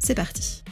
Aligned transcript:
c'est 0.00 0.14
parti 0.14 0.64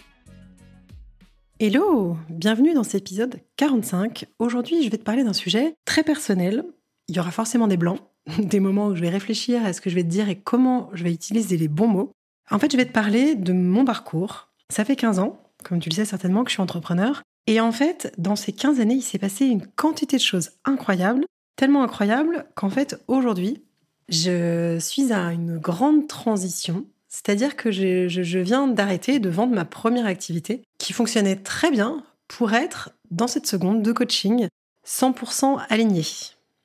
Hello 1.61 2.17
Bienvenue 2.31 2.73
dans 2.73 2.83
cet 2.83 3.03
épisode 3.03 3.41
45. 3.57 4.27
Aujourd'hui, 4.39 4.83
je 4.83 4.91
vais 4.91 4.97
te 4.97 5.03
parler 5.03 5.25
d'un 5.25 5.33
sujet 5.33 5.75
très 5.85 6.03
personnel. 6.03 6.65
Il 7.09 7.17
y 7.17 7.21
aura 7.21 7.31
forcément 7.31 7.67
des 7.67 7.77
blancs, 7.77 8.01
des 8.39 8.61
moments 8.61 8.87
où 8.89 8.97
je 8.97 9.01
vais 9.01 9.11
réfléchir 9.11 9.65
à 9.65 9.73
ce 9.73 9.81
que 9.81 9.91
je 9.91 9.95
vais 9.95 10.03
te 10.03 10.09
dire 10.09 10.29
et 10.29 10.39
comment 10.41 10.89
je 10.95 11.05
vais 11.05 11.13
utiliser 11.13 11.57
les 11.57 11.69
bons 11.69 11.89
mots. 11.89 12.13
En 12.51 12.59
fait, 12.59 12.73
je 12.73 12.77
vais 12.77 12.87
te 12.87 12.93
parler 12.93 13.35
de 13.35 13.53
mon 13.53 13.85
parcours. 13.85 14.49
Ça 14.71 14.85
fait 14.85 14.97
15 14.97 15.19
ans, 15.19 15.43
comme 15.65 15.81
tu 15.81 15.91
le 15.91 15.95
sais 15.95 16.05
certainement, 16.05 16.45
que 16.45 16.51
je 16.51 16.55
suis 16.55 16.63
entrepreneur. 16.63 17.23
Et 17.47 17.61
en 17.61 17.73
fait, 17.73 18.13
dans 18.19 18.37
ces 18.37 18.53
15 18.53 18.81
années, 18.81 18.95
il 18.95 19.03
s'est 19.03 19.19
passé 19.19 19.47
une 19.47 19.67
quantité 19.67 20.17
de 20.17 20.23
choses 20.23 20.53
incroyables, 20.65 21.25
tellement 21.57 21.83
incroyables 21.83 22.47
qu'en 22.55 22.71
fait, 22.71 23.03
aujourd'hui, 23.09 23.65
je 24.09 24.79
suis 24.79 25.13
à 25.13 25.33
une 25.33 25.59
grande 25.59 26.07
transition 26.07 26.87
c'est-à-dire 27.09 27.57
que 27.57 27.71
je, 27.71 28.39
viens 28.39 28.69
d'arrêter 28.69 29.19
de 29.19 29.31
vendre 29.31 29.55
ma 29.55 29.65
première 29.65 30.07
activité 30.07 30.63
qui 30.79 30.93
fonctionnait 30.93 31.37
très 31.37 31.71
bien 31.71 32.05
pour 32.29 32.53
être 32.53 32.91
dans 33.11 33.27
cette 33.27 33.47
seconde 33.47 33.83
de 33.83 33.93
coaching 33.93 34.49
100% 34.87 35.65
alignée. 35.69 36.05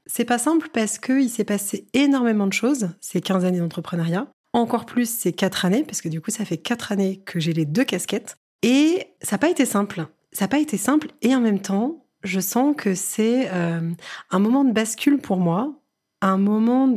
C'est 0.06 0.26
pas 0.26 0.38
simple 0.38 0.70
parce 0.74 1.00
qu'il 1.00 1.30
s'est 1.30 1.46
passé 1.46 1.88
énormément 1.94 2.48
de 2.48 2.54
choses 2.54 2.90
ces 3.00 3.22
15 3.22 3.46
années 3.46 3.60
d'entrepreneuriat. 3.60 4.28
Encore 4.52 4.86
plus 4.86 5.10
ces 5.10 5.32
4 5.32 5.66
années, 5.66 5.84
parce 5.84 6.02
que 6.02 6.10
du 6.10 6.22
coup, 6.22 6.30
ça 6.30 6.46
fait 6.46 6.58
4 6.58 6.92
années 6.92 7.22
que 7.26 7.40
j'ai 7.40 7.54
les 7.54 7.66
deux 7.66 7.86
casquettes. 7.86 8.36
Et 8.62 9.08
ça 9.22 9.36
n'a 9.36 9.40
pas 9.40 9.50
été 9.50 9.66
simple. 9.66 10.06
Ça 10.32 10.46
n'a 10.46 10.50
pas 10.50 10.60
été 10.60 10.78
simple. 10.78 11.08
Et 11.22 11.34
en 11.34 11.40
même 11.40 11.62
temps, 11.62 12.06
je 12.24 12.40
sens 12.40 12.76
que 12.78 12.94
c'est 12.96 13.50
euh, 13.52 13.92
un 14.30 14.40
moment 14.40 14.64
de 14.64 14.72
bascule 14.72 15.20
pour 15.20 15.38
moi, 15.38 15.74
un 16.22 16.38
moment 16.38 16.88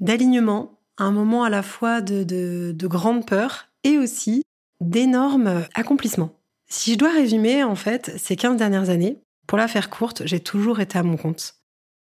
d'alignement 0.00 0.75
un 0.98 1.10
moment 1.10 1.44
à 1.44 1.50
la 1.50 1.62
fois 1.62 2.00
de, 2.00 2.22
de, 2.24 2.86
grande 2.86 3.26
peur 3.26 3.68
et 3.84 3.98
aussi 3.98 4.42
d'énormes 4.80 5.64
accomplissements. 5.74 6.32
Si 6.68 6.92
je 6.92 6.98
dois 6.98 7.12
résumer, 7.12 7.62
en 7.62 7.76
fait, 7.76 8.12
ces 8.18 8.36
15 8.36 8.56
dernières 8.56 8.90
années, 8.90 9.18
pour 9.46 9.58
la 9.58 9.68
faire 9.68 9.90
courte, 9.90 10.22
j'ai 10.24 10.40
toujours 10.40 10.80
été 10.80 10.98
à 10.98 11.02
mon 11.02 11.16
compte. 11.16 11.54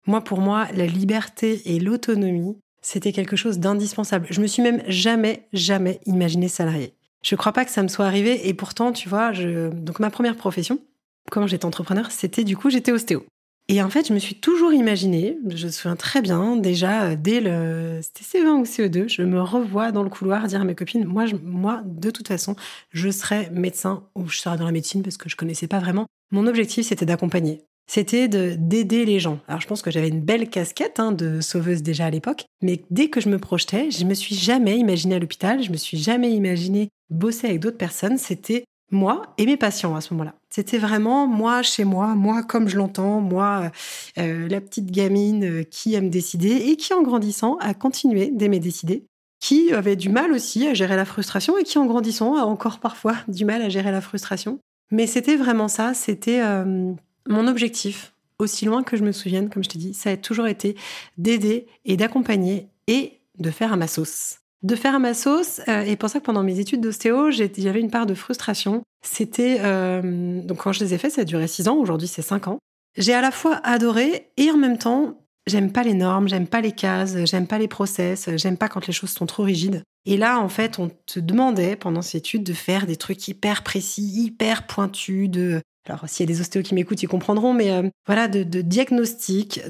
Moi, 0.07 0.21
pour 0.21 0.39
moi, 0.39 0.67
la 0.73 0.85
liberté 0.85 1.61
et 1.65 1.79
l'autonomie, 1.79 2.57
c'était 2.81 3.11
quelque 3.11 3.35
chose 3.35 3.59
d'indispensable. 3.59 4.27
Je 4.29 4.41
me 4.41 4.47
suis 4.47 4.61
même 4.61 4.83
jamais, 4.87 5.47
jamais 5.53 5.99
imaginé 6.05 6.47
salarié. 6.47 6.93
Je 7.23 7.35
crois 7.35 7.53
pas 7.53 7.65
que 7.65 7.71
ça 7.71 7.83
me 7.83 7.87
soit 7.87 8.05
arrivé 8.05 8.47
et 8.47 8.53
pourtant, 8.53 8.91
tu 8.91 9.07
vois, 9.07 9.31
donc 9.31 9.99
ma 9.99 10.09
première 10.09 10.35
profession, 10.35 10.79
quand 11.29 11.45
j'étais 11.45 11.65
entrepreneur, 11.65 12.09
c'était 12.11 12.43
du 12.43 12.57
coup, 12.57 12.69
j'étais 12.69 12.91
ostéo. 12.91 13.23
Et 13.67 13.81
en 13.81 13.89
fait, 13.89 14.07
je 14.07 14.13
me 14.13 14.19
suis 14.19 14.35
toujours 14.35 14.73
imaginé, 14.73 15.37
je 15.47 15.67
me 15.67 15.71
souviens 15.71 15.95
très 15.95 16.21
bien, 16.21 16.57
déjà 16.57 17.03
euh, 17.03 17.15
dès 17.17 17.39
le 17.39 17.99
c'était 18.01 18.39
C20 18.39 18.59
ou 18.59 18.63
CE2, 18.63 19.07
je 19.07 19.21
me 19.21 19.41
revois 19.41 19.91
dans 19.91 20.03
le 20.03 20.09
couloir 20.09 20.45
dire 20.47 20.61
à 20.61 20.65
mes 20.65 20.75
copines, 20.75 21.05
moi, 21.05 21.25
moi, 21.41 21.81
de 21.85 22.09
toute 22.11 22.27
façon, 22.27 22.55
je 22.89 23.09
serai 23.09 23.49
médecin 23.51 24.03
ou 24.15 24.27
je 24.27 24.39
serai 24.39 24.57
dans 24.57 24.65
la 24.65 24.71
médecine 24.71 25.03
parce 25.03 25.17
que 25.17 25.29
je 25.29 25.35
connaissais 25.37 25.67
pas 25.67 25.79
vraiment. 25.79 26.05
Mon 26.31 26.47
objectif, 26.47 26.87
c'était 26.87 27.05
d'accompagner. 27.05 27.61
C'était 27.87 28.27
d'aider 28.29 29.05
les 29.05 29.19
gens. 29.19 29.39
Alors, 29.47 29.59
je 29.59 29.67
pense 29.67 29.81
que 29.81 29.91
j'avais 29.91 30.07
une 30.07 30.21
belle 30.21 30.49
casquette 30.49 30.99
hein, 30.99 31.11
de 31.11 31.41
sauveuse 31.41 31.83
déjà 31.83 32.05
à 32.05 32.09
l'époque, 32.09 32.45
mais 32.61 32.83
dès 32.89 33.09
que 33.09 33.19
je 33.19 33.27
me 33.27 33.37
projetais, 33.37 33.91
je 33.91 34.05
me 34.05 34.13
suis 34.13 34.35
jamais 34.35 34.77
imaginé 34.77 35.15
à 35.15 35.19
l'hôpital, 35.19 35.61
je 35.61 35.71
me 35.71 35.77
suis 35.77 35.97
jamais 35.97 36.31
imaginé 36.31 36.89
bosser 37.09 37.47
avec 37.47 37.59
d'autres 37.59 37.77
personnes. 37.77 38.17
C'était 38.17 38.63
moi 38.91 39.33
et 39.37 39.45
mes 39.45 39.57
patients 39.57 39.95
à 39.95 40.01
ce 40.01 40.13
moment-là. 40.13 40.35
C'était 40.49 40.77
vraiment 40.77 41.27
moi 41.27 41.61
chez 41.61 41.83
moi, 41.83 42.15
moi 42.15 42.43
comme 42.43 42.67
je 42.67 42.77
l'entends, 42.77 43.21
moi 43.21 43.71
euh, 44.17 44.47
la 44.47 44.61
petite 44.61 44.91
gamine 44.91 45.43
euh, 45.43 45.63
qui 45.63 45.95
aime 45.95 46.09
décider 46.09 46.51
et 46.51 46.75
qui 46.75 46.93
en 46.93 47.01
grandissant 47.01 47.57
a 47.59 47.73
continué 47.73 48.29
d'aimer 48.31 48.59
décider, 48.59 49.05
qui 49.39 49.71
avait 49.73 49.95
du 49.95 50.09
mal 50.09 50.31
aussi 50.31 50.67
à 50.67 50.73
gérer 50.73 50.95
la 50.95 51.05
frustration 51.05 51.57
et 51.57 51.63
qui 51.63 51.77
en 51.77 51.85
grandissant 51.85 52.35
a 52.35 52.43
encore 52.43 52.79
parfois 52.79 53.15
du 53.27 53.45
mal 53.45 53.61
à 53.61 53.69
gérer 53.69 53.91
la 53.91 54.01
frustration. 54.01 54.59
Mais 54.91 55.07
c'était 55.07 55.37
vraiment 55.37 55.69
ça, 55.69 55.93
c'était 55.93 56.41
euh, 56.41 56.91
mon 57.27 57.47
objectif, 57.47 58.13
aussi 58.39 58.65
loin 58.65 58.83
que 58.83 58.97
je 58.97 59.03
me 59.03 59.11
souvienne, 59.11 59.49
comme 59.49 59.63
je 59.63 59.69
t'ai 59.69 59.79
dit, 59.79 59.93
ça 59.93 60.09
a 60.09 60.17
toujours 60.17 60.47
été 60.47 60.75
d'aider 61.17 61.67
et 61.85 61.95
d'accompagner 61.95 62.67
et 62.87 63.19
de 63.39 63.51
faire 63.51 63.71
à 63.71 63.77
ma 63.77 63.87
sauce 63.87 64.40
de 64.63 64.75
faire 64.75 64.99
ma 64.99 65.13
sauce. 65.13 65.61
Euh, 65.67 65.81
et 65.81 65.95
pour 65.95 66.09
ça 66.09 66.19
que 66.19 66.25
pendant 66.25 66.43
mes 66.43 66.59
études 66.59 66.81
d'ostéo, 66.81 67.31
j'avais 67.31 67.79
une 67.79 67.91
part 67.91 68.05
de 68.05 68.13
frustration. 68.13 68.83
C'était 69.03 69.57
euh, 69.61 70.41
donc 70.43 70.59
quand 70.59 70.73
je 70.73 70.83
les 70.83 70.93
ai 70.93 70.97
fait, 70.97 71.09
ça 71.09 71.21
a 71.21 71.25
duré 71.25 71.47
six 71.47 71.67
ans. 71.67 71.77
Aujourd'hui, 71.77 72.07
c'est 72.07 72.21
cinq 72.21 72.47
ans. 72.47 72.59
J'ai 72.97 73.13
à 73.13 73.21
la 73.21 73.31
fois 73.31 73.59
adoré 73.63 74.31
et 74.37 74.51
en 74.51 74.57
même 74.57 74.77
temps, 74.77 75.17
j'aime 75.47 75.71
pas 75.71 75.83
les 75.83 75.93
normes, 75.93 76.27
j'aime 76.27 76.47
pas 76.47 76.61
les 76.61 76.73
cases, 76.73 77.15
j'aime 77.25 77.47
pas 77.47 77.57
les 77.57 77.69
process, 77.69 78.29
j'aime 78.35 78.57
pas 78.57 78.67
quand 78.67 78.85
les 78.85 78.93
choses 78.93 79.11
sont 79.11 79.25
trop 79.25 79.43
rigides. 79.43 79.83
Et 80.05 80.17
là, 80.17 80.39
en 80.39 80.49
fait, 80.49 80.79
on 80.79 80.89
te 81.05 81.19
demandait 81.19 81.75
pendant 81.75 82.01
ces 82.01 82.17
études 82.17 82.43
de 82.43 82.53
faire 82.53 82.85
des 82.85 82.95
trucs 82.95 83.27
hyper 83.27 83.63
précis, 83.63 84.03
hyper 84.23 84.67
pointus, 84.67 85.29
de 85.29 85.61
alors 85.87 86.07
s'il 86.07 86.29
y 86.29 86.31
a 86.31 86.33
des 86.33 86.41
ostéos 86.41 86.61
qui 86.61 86.75
m'écoutent, 86.75 87.01
ils 87.01 87.07
comprendront, 87.07 87.53
mais 87.53 87.71
euh, 87.71 87.89
voilà, 88.05 88.27
de, 88.27 88.43
diagnostic 88.61 89.61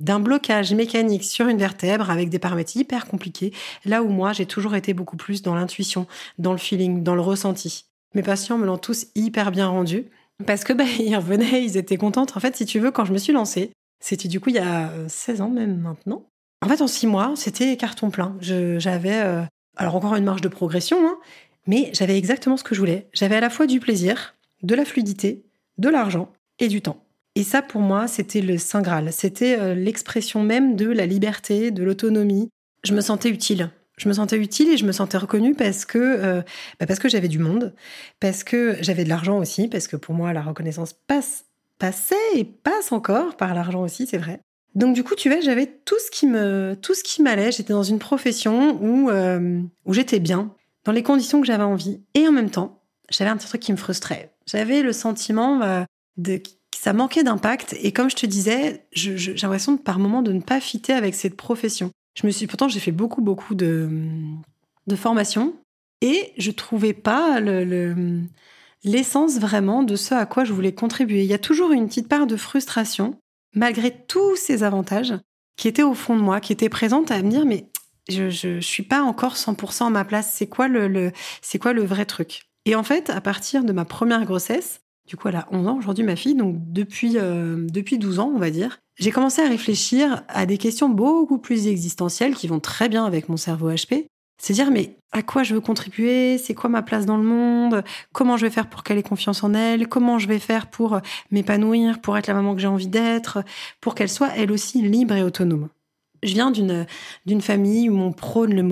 d'un 0.00 0.20
blocage 0.20 0.72
mécanique 0.72 1.24
sur 1.24 1.48
une 1.48 1.58
vertèbre 1.58 2.10
avec 2.10 2.30
des 2.30 2.38
paramètres 2.38 2.76
hyper 2.76 3.06
compliqués, 3.06 3.52
là 3.84 4.02
où 4.02 4.08
moi 4.08 4.32
j'ai 4.32 4.46
toujours 4.46 4.74
été 4.74 4.94
beaucoup 4.94 5.16
plus 5.16 5.42
dans 5.42 5.54
l'intuition, 5.54 6.06
dans 6.38 6.52
le 6.52 6.58
feeling, 6.58 7.02
dans 7.02 7.14
le 7.14 7.20
ressenti. 7.20 7.84
Mes 8.14 8.22
patients 8.22 8.58
me 8.58 8.66
l'ont 8.66 8.78
tous 8.78 9.06
hyper 9.14 9.50
bien 9.50 9.68
rendu 9.68 10.06
parce 10.46 10.64
que 10.64 10.72
bah, 10.72 10.84
ils 10.98 11.16
revenaient, 11.16 11.64
ils 11.64 11.76
étaient 11.76 11.98
contents. 11.98 12.26
En 12.34 12.40
fait, 12.40 12.56
si 12.56 12.64
tu 12.64 12.78
veux, 12.78 12.90
quand 12.90 13.04
je 13.04 13.12
me 13.12 13.18
suis 13.18 13.32
lancée, 13.32 13.72
c'était 14.00 14.28
du 14.28 14.40
coup 14.40 14.50
il 14.50 14.56
y 14.56 14.58
a 14.58 14.90
16 15.08 15.40
euh, 15.40 15.44
ans 15.44 15.50
même 15.50 15.78
maintenant. 15.78 16.26
En 16.62 16.68
fait, 16.68 16.80
en 16.80 16.86
six 16.86 17.06
mois, 17.06 17.32
c'était 17.36 17.76
carton 17.76 18.10
plein. 18.10 18.36
J'avais 18.40 19.20
euh, 19.20 19.42
alors 19.76 19.96
encore 19.96 20.14
une 20.14 20.24
marge 20.24 20.40
de 20.40 20.48
progression, 20.48 20.96
hein, 21.06 21.18
mais 21.66 21.90
j'avais 21.92 22.16
exactement 22.16 22.56
ce 22.56 22.64
que 22.64 22.74
je 22.74 22.80
voulais. 22.80 23.08
J'avais 23.12 23.36
à 23.36 23.40
la 23.40 23.50
fois 23.50 23.66
du 23.66 23.80
plaisir, 23.80 24.34
de 24.62 24.74
la 24.74 24.84
fluidité, 24.84 25.44
de 25.78 25.88
l'argent 25.88 26.32
et 26.58 26.68
du 26.68 26.82
temps. 26.82 27.04
Et 27.34 27.44
ça, 27.44 27.62
pour 27.62 27.80
moi, 27.80 28.08
c'était 28.08 28.42
le 28.42 28.58
Saint 28.58 28.82
Graal. 28.82 29.12
C'était 29.12 29.58
euh, 29.58 29.74
l'expression 29.74 30.42
même 30.42 30.76
de 30.76 30.88
la 30.88 31.06
liberté, 31.06 31.70
de 31.70 31.82
l'autonomie. 31.82 32.50
Je 32.84 32.94
me 32.94 33.00
sentais 33.00 33.30
utile. 33.30 33.70
Je 33.96 34.08
me 34.08 34.14
sentais 34.14 34.36
utile 34.36 34.70
et 34.70 34.76
je 34.76 34.84
me 34.84 34.92
sentais 34.92 35.18
reconnue 35.18 35.54
parce 35.54 35.84
que, 35.84 35.98
euh, 35.98 36.42
bah, 36.80 36.86
parce 36.86 36.98
que 36.98 37.08
j'avais 37.08 37.28
du 37.28 37.38
monde, 37.38 37.74
parce 38.20 38.44
que 38.44 38.76
j'avais 38.80 39.04
de 39.04 39.08
l'argent 39.08 39.38
aussi, 39.38 39.68
parce 39.68 39.86
que 39.86 39.96
pour 39.96 40.14
moi, 40.14 40.32
la 40.32 40.42
reconnaissance 40.42 40.92
passe, 40.92 41.44
passait 41.78 42.16
et 42.34 42.44
passe 42.44 42.92
encore 42.92 43.36
par 43.36 43.54
l'argent 43.54 43.82
aussi, 43.82 44.06
c'est 44.06 44.18
vrai. 44.18 44.40
Donc 44.74 44.94
du 44.94 45.04
coup, 45.04 45.14
tu 45.14 45.28
vois, 45.28 45.40
j'avais 45.40 45.66
tout 45.66 45.98
ce 45.98 46.10
qui 46.10 46.26
me, 46.26 46.76
tout 46.80 46.94
ce 46.94 47.04
qui 47.04 47.22
m'allait. 47.22 47.52
J'étais 47.52 47.74
dans 47.74 47.82
une 47.82 47.98
profession 47.98 48.78
où, 48.82 49.10
euh, 49.10 49.60
où 49.84 49.92
j'étais 49.92 50.20
bien, 50.20 50.54
dans 50.84 50.92
les 50.92 51.02
conditions 51.02 51.40
que 51.40 51.46
j'avais 51.46 51.62
envie, 51.62 52.00
et 52.14 52.26
en 52.26 52.32
même 52.32 52.50
temps, 52.50 52.81
j'avais 53.10 53.30
un 53.30 53.36
petit 53.36 53.48
truc 53.48 53.60
qui 53.60 53.72
me 53.72 53.76
frustrait. 53.76 54.32
J'avais 54.46 54.82
le 54.82 54.92
sentiment 54.92 55.62
euh, 55.62 55.84
de 56.16 56.36
que 56.36 56.78
ça 56.78 56.92
manquait 56.92 57.22
d'impact 57.22 57.76
et 57.80 57.92
comme 57.92 58.10
je 58.10 58.16
te 58.16 58.26
disais, 58.26 58.86
j'ai 58.92 59.34
l'impression 59.34 59.76
par 59.76 59.98
moment 59.98 60.22
de 60.22 60.32
ne 60.32 60.40
pas 60.40 60.60
fitter 60.60 60.92
avec 60.92 61.14
cette 61.14 61.36
profession. 61.36 61.90
Je 62.18 62.26
me 62.26 62.32
suis 62.32 62.46
pourtant 62.46 62.68
j'ai 62.68 62.80
fait 62.80 62.92
beaucoup 62.92 63.22
beaucoup 63.22 63.54
de 63.54 63.88
de 64.86 64.96
formations 64.96 65.54
et 66.00 66.32
je 66.36 66.50
trouvais 66.50 66.92
pas 66.92 67.40
le, 67.40 68.22
l'essence 68.84 69.38
vraiment 69.38 69.82
de 69.82 69.96
ce 69.96 70.14
à 70.14 70.26
quoi 70.26 70.44
je 70.44 70.52
voulais 70.52 70.74
contribuer. 70.74 71.22
Il 71.22 71.30
y 71.30 71.34
a 71.34 71.38
toujours 71.38 71.72
une 71.72 71.86
petite 71.86 72.08
part 72.08 72.26
de 72.26 72.36
frustration 72.36 73.16
malgré 73.54 74.04
tous 74.06 74.36
ces 74.36 74.64
avantages 74.64 75.14
qui 75.56 75.68
étaient 75.68 75.82
au 75.82 75.94
fond 75.94 76.16
de 76.16 76.22
moi, 76.22 76.40
qui 76.40 76.52
étaient 76.52 76.68
présentes 76.68 77.10
à 77.10 77.22
me 77.22 77.30
dire 77.30 77.46
mais 77.46 77.68
je, 78.08 78.30
je, 78.30 78.58
suis 78.60 78.82
pas 78.82 79.02
encore 79.02 79.36
100% 79.36 79.86
à 79.86 79.90
ma 79.90 80.04
place. 80.04 80.32
C'est 80.34 80.48
quoi 80.48 80.66
le, 80.66 80.88
le 80.88 81.12
c'est 81.40 81.58
quoi 81.58 81.72
le 81.72 81.84
vrai 81.84 82.04
truc? 82.04 82.42
Et 82.64 82.74
en 82.74 82.82
fait, 82.82 83.10
à 83.10 83.20
partir 83.20 83.64
de 83.64 83.72
ma 83.72 83.84
première 83.84 84.24
grossesse, 84.24 84.80
du 85.08 85.16
coup, 85.16 85.28
elle 85.28 85.36
a 85.36 85.48
11 85.50 85.66
ans 85.66 85.78
aujourd'hui, 85.78 86.04
ma 86.04 86.16
fille, 86.16 86.34
donc 86.34 86.56
depuis, 86.58 87.18
euh, 87.18 87.66
depuis 87.68 87.98
12 87.98 88.20
ans, 88.20 88.30
on 88.34 88.38
va 88.38 88.50
dire, 88.50 88.78
j'ai 88.98 89.10
commencé 89.10 89.42
à 89.42 89.48
réfléchir 89.48 90.22
à 90.28 90.46
des 90.46 90.58
questions 90.58 90.88
beaucoup 90.88 91.38
plus 91.38 91.66
existentielles 91.66 92.34
qui 92.34 92.46
vont 92.46 92.60
très 92.60 92.88
bien 92.88 93.04
avec 93.04 93.28
mon 93.28 93.36
cerveau 93.36 93.70
HP. 93.70 94.06
C'est 94.40 94.54
dire, 94.54 94.70
mais 94.70 94.96
à 95.12 95.22
quoi 95.22 95.42
je 95.42 95.54
veux 95.54 95.60
contribuer? 95.60 96.38
C'est 96.38 96.54
quoi 96.54 96.68
ma 96.68 96.82
place 96.82 97.06
dans 97.06 97.16
le 97.16 97.22
monde? 97.22 97.84
Comment 98.12 98.36
je 98.36 98.46
vais 98.46 98.50
faire 98.50 98.68
pour 98.68 98.82
qu'elle 98.82 98.98
ait 98.98 99.02
confiance 99.02 99.44
en 99.44 99.54
elle? 99.54 99.88
Comment 99.88 100.18
je 100.18 100.26
vais 100.26 100.38
faire 100.38 100.68
pour 100.68 101.00
m'épanouir, 101.30 102.00
pour 102.00 102.16
être 102.16 102.26
la 102.26 102.34
maman 102.34 102.54
que 102.54 102.60
j'ai 102.60 102.66
envie 102.66 102.88
d'être, 102.88 103.44
pour 103.80 103.94
qu'elle 103.94 104.08
soit 104.08 104.30
elle 104.36 104.50
aussi 104.50 104.82
libre 104.82 105.14
et 105.14 105.22
autonome 105.22 105.68
Je 106.22 106.34
viens 106.34 106.50
d'une 106.50 106.86
d'une 107.26 107.40
famille 107.40 107.90
où 107.90 107.98
on 107.98 108.12
prône 108.12 108.54
le, 108.54 108.62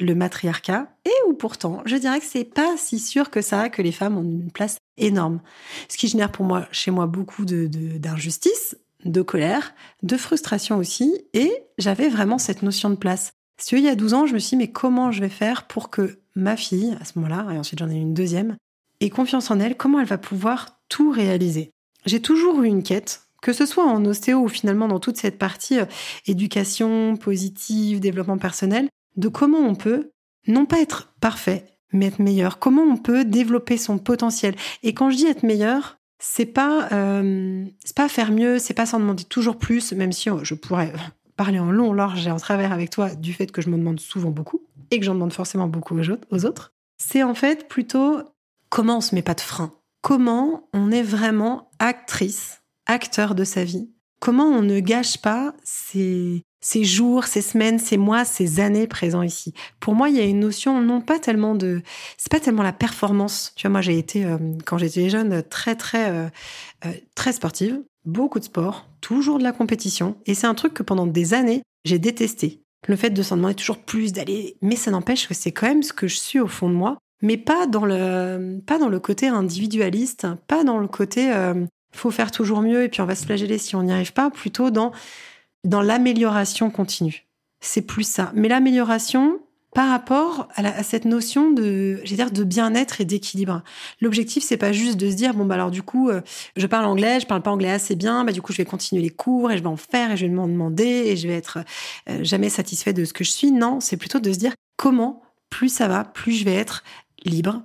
le 0.00 0.14
matriarcat 0.14 0.88
et 1.04 1.28
où 1.28 1.34
pourtant, 1.34 1.82
je 1.86 1.96
dirais 1.96 2.20
que 2.20 2.26
c'est 2.26 2.44
pas 2.44 2.76
si 2.76 2.98
sûr 2.98 3.30
que 3.30 3.40
ça 3.40 3.70
que 3.70 3.82
les 3.82 3.92
femmes 3.92 4.18
ont 4.18 4.22
une 4.22 4.50
place 4.50 4.78
énorme. 4.98 5.40
Ce 5.88 5.96
qui 5.96 6.08
génère 6.08 6.32
pour 6.32 6.44
moi, 6.44 6.68
chez 6.70 6.90
moi, 6.90 7.06
beaucoup 7.06 7.44
de 7.44 7.66
d'injustice, 7.66 8.76
de, 9.04 9.22
colère, 9.22 9.74
de 10.02 10.16
frustration 10.16 10.76
aussi. 10.76 11.24
Et 11.34 11.52
j'avais 11.78 12.08
vraiment 12.08 12.38
cette 12.38 12.62
notion 12.62 12.90
de 12.90 12.96
place. 12.96 13.32
Si 13.60 13.74
il 13.76 13.82
y 13.82 13.88
a 13.88 13.96
12 13.96 14.14
ans, 14.14 14.26
je 14.26 14.34
me 14.34 14.38
suis 14.38 14.50
dit, 14.50 14.56
mais 14.56 14.70
comment 14.70 15.10
je 15.10 15.20
vais 15.20 15.28
faire 15.28 15.66
pour 15.66 15.90
que 15.90 16.18
ma 16.36 16.56
fille, 16.56 16.96
à 17.00 17.04
ce 17.04 17.18
moment-là, 17.18 17.52
et 17.52 17.58
ensuite 17.58 17.80
j'en 17.80 17.90
ai 17.90 17.96
une 17.96 18.14
deuxième, 18.14 18.56
ait 19.00 19.10
confiance 19.10 19.50
en 19.50 19.58
elle, 19.58 19.76
comment 19.76 20.00
elle 20.00 20.06
va 20.06 20.18
pouvoir 20.18 20.80
tout 20.88 21.10
réaliser? 21.10 21.72
J'ai 22.06 22.22
toujours 22.22 22.62
eu 22.62 22.66
une 22.66 22.82
quête 22.82 23.27
que 23.42 23.52
ce 23.52 23.66
soit 23.66 23.84
en 23.84 24.04
ostéo 24.04 24.40
ou 24.40 24.48
finalement 24.48 24.88
dans 24.88 25.00
toute 25.00 25.16
cette 25.16 25.38
partie 25.38 25.78
euh, 25.78 25.86
éducation 26.26 27.16
positive, 27.16 28.00
développement 28.00 28.38
personnel, 28.38 28.88
de 29.16 29.28
comment 29.28 29.58
on 29.58 29.74
peut 29.74 30.10
non 30.46 30.66
pas 30.66 30.80
être 30.80 31.12
parfait, 31.20 31.66
mais 31.92 32.06
être 32.06 32.18
meilleur. 32.18 32.58
Comment 32.58 32.82
on 32.82 32.96
peut 32.96 33.24
développer 33.24 33.76
son 33.76 33.98
potentiel. 33.98 34.54
Et 34.82 34.94
quand 34.94 35.10
je 35.10 35.16
dis 35.16 35.26
être 35.26 35.42
meilleur, 35.42 35.98
c'est 36.18 36.46
pas 36.46 36.88
euh, 36.92 37.64
pas 37.94 38.08
faire 38.08 38.32
mieux, 38.32 38.58
c'est 38.58 38.74
pas 38.74 38.86
s'en 38.86 39.00
demander 39.00 39.24
toujours 39.24 39.58
plus, 39.58 39.92
même 39.92 40.12
si 40.12 40.30
oh, 40.30 40.40
je 40.42 40.54
pourrais 40.54 40.92
parler 41.36 41.60
en 41.60 41.70
long, 41.70 41.92
large 41.92 42.26
et 42.26 42.30
en 42.30 42.38
travers 42.38 42.72
avec 42.72 42.90
toi 42.90 43.14
du 43.14 43.32
fait 43.32 43.52
que 43.52 43.62
je 43.62 43.70
me 43.70 43.76
demande 43.76 44.00
souvent 44.00 44.30
beaucoup 44.30 44.62
et 44.90 44.98
que 44.98 45.04
j'en 45.04 45.14
demande 45.14 45.32
forcément 45.32 45.68
beaucoup 45.68 45.96
aux 46.30 46.44
autres. 46.44 46.72
C'est 46.98 47.22
en 47.22 47.34
fait 47.34 47.68
plutôt 47.68 48.22
comment 48.68 48.98
on 48.98 49.00
se 49.00 49.14
met 49.14 49.22
pas 49.22 49.34
de 49.34 49.40
frein. 49.40 49.72
Comment 50.02 50.68
on 50.72 50.90
est 50.90 51.02
vraiment 51.02 51.70
actrice 51.78 52.57
acteur 52.88 53.34
de 53.34 53.44
sa 53.44 53.62
vie. 53.62 53.88
Comment 54.20 54.46
on 54.46 54.62
ne 54.62 54.80
gâche 54.80 55.18
pas 55.18 55.54
ces, 55.62 56.42
ces 56.60 56.82
jours, 56.82 57.24
ces 57.24 57.40
semaines, 57.40 57.78
ces 57.78 57.96
mois, 57.96 58.24
ces 58.24 58.58
années 58.58 58.88
présents 58.88 59.22
ici? 59.22 59.54
Pour 59.78 59.94
moi, 59.94 60.08
il 60.08 60.16
y 60.16 60.20
a 60.20 60.24
une 60.24 60.40
notion 60.40 60.80
non 60.82 61.00
pas 61.00 61.20
tellement 61.20 61.54
de, 61.54 61.82
c'est 62.16 62.32
pas 62.32 62.40
tellement 62.40 62.64
la 62.64 62.72
performance. 62.72 63.52
Tu 63.54 63.62
vois, 63.62 63.70
moi 63.70 63.80
j'ai 63.80 63.96
été 63.96 64.24
euh, 64.24 64.38
quand 64.66 64.76
j'étais 64.76 65.08
jeune 65.08 65.44
très 65.44 65.76
très 65.76 66.10
euh, 66.10 66.28
euh, 66.84 66.92
très 67.14 67.32
sportive, 67.32 67.80
beaucoup 68.04 68.40
de 68.40 68.44
sport, 68.44 68.88
toujours 69.00 69.38
de 69.38 69.44
la 69.44 69.52
compétition, 69.52 70.16
et 70.26 70.34
c'est 70.34 70.48
un 70.48 70.54
truc 70.54 70.74
que 70.74 70.82
pendant 70.82 71.06
des 71.06 71.32
années 71.32 71.62
j'ai 71.84 72.00
détesté. 72.00 72.62
Le 72.88 72.96
fait 72.96 73.10
de 73.10 73.22
s'en 73.22 73.36
demander 73.36 73.54
toujours 73.54 73.78
plus, 73.78 74.12
d'aller, 74.12 74.56
mais 74.62 74.76
ça 74.76 74.90
n'empêche 74.90 75.28
que 75.28 75.34
c'est 75.34 75.52
quand 75.52 75.68
même 75.68 75.82
ce 75.82 75.92
que 75.92 76.08
je 76.08 76.16
suis 76.16 76.40
au 76.40 76.48
fond 76.48 76.68
de 76.68 76.74
moi, 76.74 76.98
mais 77.22 77.36
pas 77.36 77.66
dans 77.66 77.84
le 77.84 78.60
pas 78.66 78.78
dans 78.78 78.88
le 78.88 78.98
côté 78.98 79.28
individualiste, 79.28 80.26
pas 80.48 80.64
dans 80.64 80.78
le 80.78 80.88
côté 80.88 81.32
faut 81.92 82.10
faire 82.10 82.30
toujours 82.30 82.60
mieux 82.60 82.84
et 82.84 82.88
puis 82.88 83.00
on 83.00 83.06
va 83.06 83.14
se 83.14 83.24
flageller 83.24 83.58
si 83.58 83.76
on 83.76 83.82
n'y 83.82 83.92
arrive 83.92 84.12
pas, 84.12 84.30
plutôt 84.30 84.70
dans, 84.70 84.92
dans 85.64 85.82
l'amélioration 85.82 86.70
continue. 86.70 87.26
C'est 87.60 87.82
plus 87.82 88.08
ça. 88.08 88.30
Mais 88.34 88.48
l'amélioration 88.48 89.40
par 89.74 89.90
rapport 89.90 90.48
à, 90.56 90.82
cette 90.82 91.04
notion 91.04 91.50
de, 91.52 92.02
de 92.02 92.44
bien-être 92.44 93.00
et 93.00 93.04
d'équilibre. 93.04 93.62
L'objectif, 94.00 94.42
c'est 94.42 94.56
pas 94.56 94.72
juste 94.72 94.96
de 94.96 95.10
se 95.10 95.14
dire, 95.14 95.34
bon, 95.34 95.44
bah 95.44 95.54
alors 95.54 95.70
du 95.70 95.82
coup, 95.82 96.08
euh, 96.08 96.22
je 96.56 96.66
parle 96.66 96.86
anglais, 96.86 97.20
je 97.20 97.26
parle 97.26 97.42
pas 97.42 97.50
anglais 97.50 97.70
assez 97.70 97.94
bien, 97.94 98.24
bah 98.24 98.32
du 98.32 98.40
coup, 98.40 98.52
je 98.52 98.58
vais 98.58 98.64
continuer 98.64 99.02
les 99.02 99.10
cours 99.10 99.50
et 99.52 99.58
je 99.58 99.62
vais 99.62 99.68
en 99.68 99.76
faire 99.76 100.12
et 100.12 100.16
je 100.16 100.26
vais 100.26 100.32
m'en 100.32 100.48
demander 100.48 100.84
et 100.84 101.16
je 101.16 101.28
vais 101.28 101.34
être 101.34 101.58
euh, 102.08 102.24
jamais 102.24 102.48
satisfait 102.48 102.92
de 102.92 103.04
ce 103.04 103.12
que 103.12 103.24
je 103.24 103.30
suis. 103.30 103.52
Non, 103.52 103.80
c'est 103.80 103.98
plutôt 103.98 104.20
de 104.20 104.32
se 104.32 104.38
dire, 104.38 104.54
comment, 104.76 105.22
plus 105.50 105.68
ça 105.68 105.86
va, 105.86 106.02
plus 106.02 106.32
je 106.32 106.44
vais 106.44 106.54
être 106.54 106.82
libre. 107.24 107.62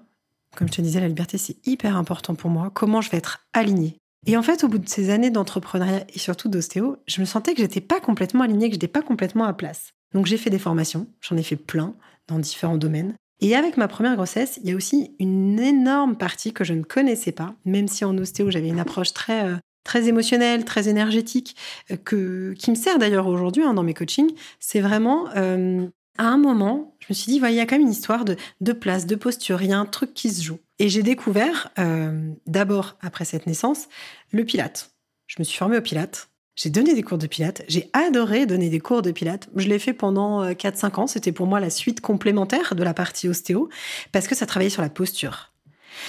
Comme 0.56 0.68
je 0.68 0.74
te 0.74 0.82
disais, 0.82 1.00
la 1.00 1.08
liberté, 1.08 1.38
c'est 1.38 1.66
hyper 1.66 1.98
important 1.98 2.36
pour 2.36 2.50
moi. 2.50 2.70
Comment 2.74 3.02
je 3.02 3.10
vais 3.10 3.18
être 3.18 3.48
aligné 3.54 3.98
et 4.26 4.38
en 4.38 4.44
fait, 4.44 4.64
au 4.64 4.68
bout 4.68 4.78
de 4.78 4.88
ces 4.88 5.10
années 5.10 5.30
d'entrepreneuriat 5.30 6.06
et 6.14 6.20
surtout 6.20 6.50
d'ostéo, 6.50 6.98
je 7.08 7.20
me 7.20 7.26
sentais 7.26 7.54
que 7.54 7.62
j'étais 7.62 7.82
pas 7.82 8.00
complètement 8.00 8.44
alignée, 8.44 8.70
que 8.70 8.76
j'étais 8.76 8.88
pas 8.88 9.02
complètement 9.02 9.46
à 9.46 9.54
place. 9.54 9.94
Donc 10.14 10.26
j'ai 10.26 10.38
fait 10.38 10.50
des 10.50 10.60
formations, 10.60 11.08
j'en 11.22 11.38
ai 11.38 11.44
fait 11.44 11.56
plein 11.56 11.96
dans 12.28 12.40
différents 12.40 12.78
domaines. 12.78 13.16
Et 13.42 13.56
avec 13.56 13.76
ma 13.76 13.88
première 13.88 14.16
grossesse, 14.16 14.60
il 14.64 14.70
y 14.70 14.74
a 14.74 14.76
aussi 14.76 15.16
une 15.20 15.60
énorme 15.60 16.16
partie 16.16 16.54
que 16.54 16.64
je 16.64 16.74
ne 16.74 16.84
connaissais 16.84 17.34
pas, 17.34 17.56
même 17.66 17.88
si 17.88 18.06
en 18.06 18.18
ostéo 18.18 18.50
j'avais 18.50 18.70
une 18.70 18.80
approche 18.80 19.12
très 19.12 19.46
euh, 19.46 19.56
très 19.84 20.08
émotionnelle, 20.08 20.64
très 20.64 20.88
énergétique, 20.88 21.58
euh, 21.92 21.98
que 21.98 22.54
qui 22.58 22.72
me 22.72 22.76
sert 22.76 23.00
d'ailleurs 23.00 23.28
aujourd'hui 23.28 23.64
hein, 23.64 23.74
dans 23.74 23.84
mes 23.84 23.94
coachings. 23.94 24.32
C'est 24.60 24.80
vraiment 24.80 25.28
euh, 25.36 25.88
à 26.18 26.28
un 26.28 26.38
moment, 26.38 26.96
je 27.00 27.08
me 27.10 27.14
suis 27.16 27.32
dit, 27.32 27.42
il 27.44 27.54
y 27.54 27.60
a 27.60 27.66
quand 27.66 27.76
même 27.76 27.82
une 27.82 27.92
histoire 27.92 28.24
de, 28.24 28.38
de 28.62 28.72
place, 28.72 29.08
de 29.08 29.16
posture, 29.16 29.62
il 29.62 29.70
y 29.70 29.74
a 29.74 29.80
un 29.80 29.86
truc 29.86 30.14
qui 30.14 30.30
se 30.30 30.44
joue. 30.44 30.60
Et 30.80 30.90
j'ai 30.90 31.04
découvert, 31.04 31.72
euh, 31.80 32.32
d'abord 32.48 32.98
après 33.02 33.26
cette 33.26 33.48
naissance, 33.48 33.88
le 34.32 34.44
pilate. 34.44 34.92
Je 35.28 35.36
me 35.40 35.44
suis 35.44 35.58
formée 35.58 35.78
au 35.78 35.82
pilate. 35.82 36.30
J'ai 36.56 36.70
donné 36.70 36.94
des 36.94 37.02
cours 37.02 37.18
de 37.18 37.26
pilates. 37.26 37.64
J'ai 37.68 37.90
adoré 37.94 38.46
donner 38.46 38.70
des 38.70 38.80
cours 38.80 39.02
de 39.02 39.12
pilates. 39.12 39.50
Je 39.56 39.68
l'ai 39.68 39.80
fait 39.80 39.94
pendant 39.94 40.48
4-5 40.52 40.86
euh, 40.86 41.02
ans. 41.02 41.08
C'était 41.08 41.32
pour 41.32 41.48
moi 41.48 41.60
la 41.60 41.72
suite 41.72 42.02
complémentaire 42.02 42.76
de 42.76 42.84
la 42.84 42.94
partie 42.94 43.28
ostéo 43.28 43.70
parce 44.12 44.28
que 44.28 44.36
ça 44.36 44.46
travaillait 44.46 44.70
sur 44.70 44.84
la 44.84 44.90
posture. 44.90 45.52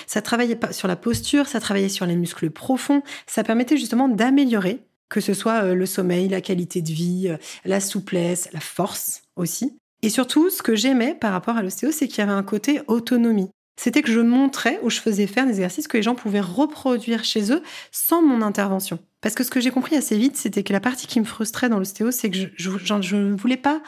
Ça 0.06 0.22
travaillait 0.22 0.58
sur 0.70 0.88
la 0.88 0.96
posture, 0.96 1.46
ça 1.46 1.60
travaillait 1.60 1.88
sur 1.88 2.04
les 2.04 2.16
muscles 2.16 2.50
profonds. 2.50 3.02
Ça 3.26 3.42
permettait 3.42 3.76
justement 3.76 4.08
d'améliorer 4.08 4.80
que 5.08 5.20
ce 5.20 5.32
soit 5.32 5.64
euh, 5.64 5.74
le 5.74 5.86
sommeil, 5.86 6.28
la 6.28 6.40
qualité 6.40 6.82
de 6.82 6.92
vie, 6.92 7.34
la 7.64 7.80
souplesse, 7.80 8.48
la 8.52 8.60
force 8.60 9.22
aussi. 9.36 9.76
Et 10.02 10.10
surtout, 10.10 10.50
ce 10.50 10.62
que 10.62 10.74
j'aimais 10.74 11.14
par 11.14 11.32
rapport 11.32 11.56
à 11.56 11.62
l'ostéo, 11.62 11.90
c'est 11.90 12.08
qu'il 12.08 12.18
y 12.18 12.22
avait 12.22 12.32
un 12.32 12.42
côté 12.42 12.82
autonomie. 12.88 13.48
C'était 13.76 14.02
que 14.02 14.12
je 14.12 14.20
montrais 14.20 14.78
ou 14.82 14.90
je 14.90 15.00
faisais 15.00 15.26
faire 15.26 15.46
des 15.46 15.52
exercices 15.52 15.88
que 15.88 15.96
les 15.96 16.02
gens 16.02 16.14
pouvaient 16.14 16.40
reproduire 16.40 17.24
chez 17.24 17.52
eux 17.52 17.62
sans 17.90 18.22
mon 18.22 18.40
intervention. 18.40 18.98
Parce 19.20 19.34
que 19.34 19.42
ce 19.42 19.50
que 19.50 19.60
j'ai 19.60 19.70
compris 19.70 19.96
assez 19.96 20.16
vite, 20.16 20.36
c'était 20.36 20.62
que 20.62 20.72
la 20.72 20.80
partie 20.80 21.06
qui 21.06 21.18
me 21.18 21.24
frustrait 21.24 21.68
dans 21.68 21.78
l'ostéo, 21.78 22.10
c'est 22.10 22.30
que 22.30 22.36
je, 22.56 23.16
ne 23.16 23.34
voulais 23.34 23.56
pas 23.56 23.82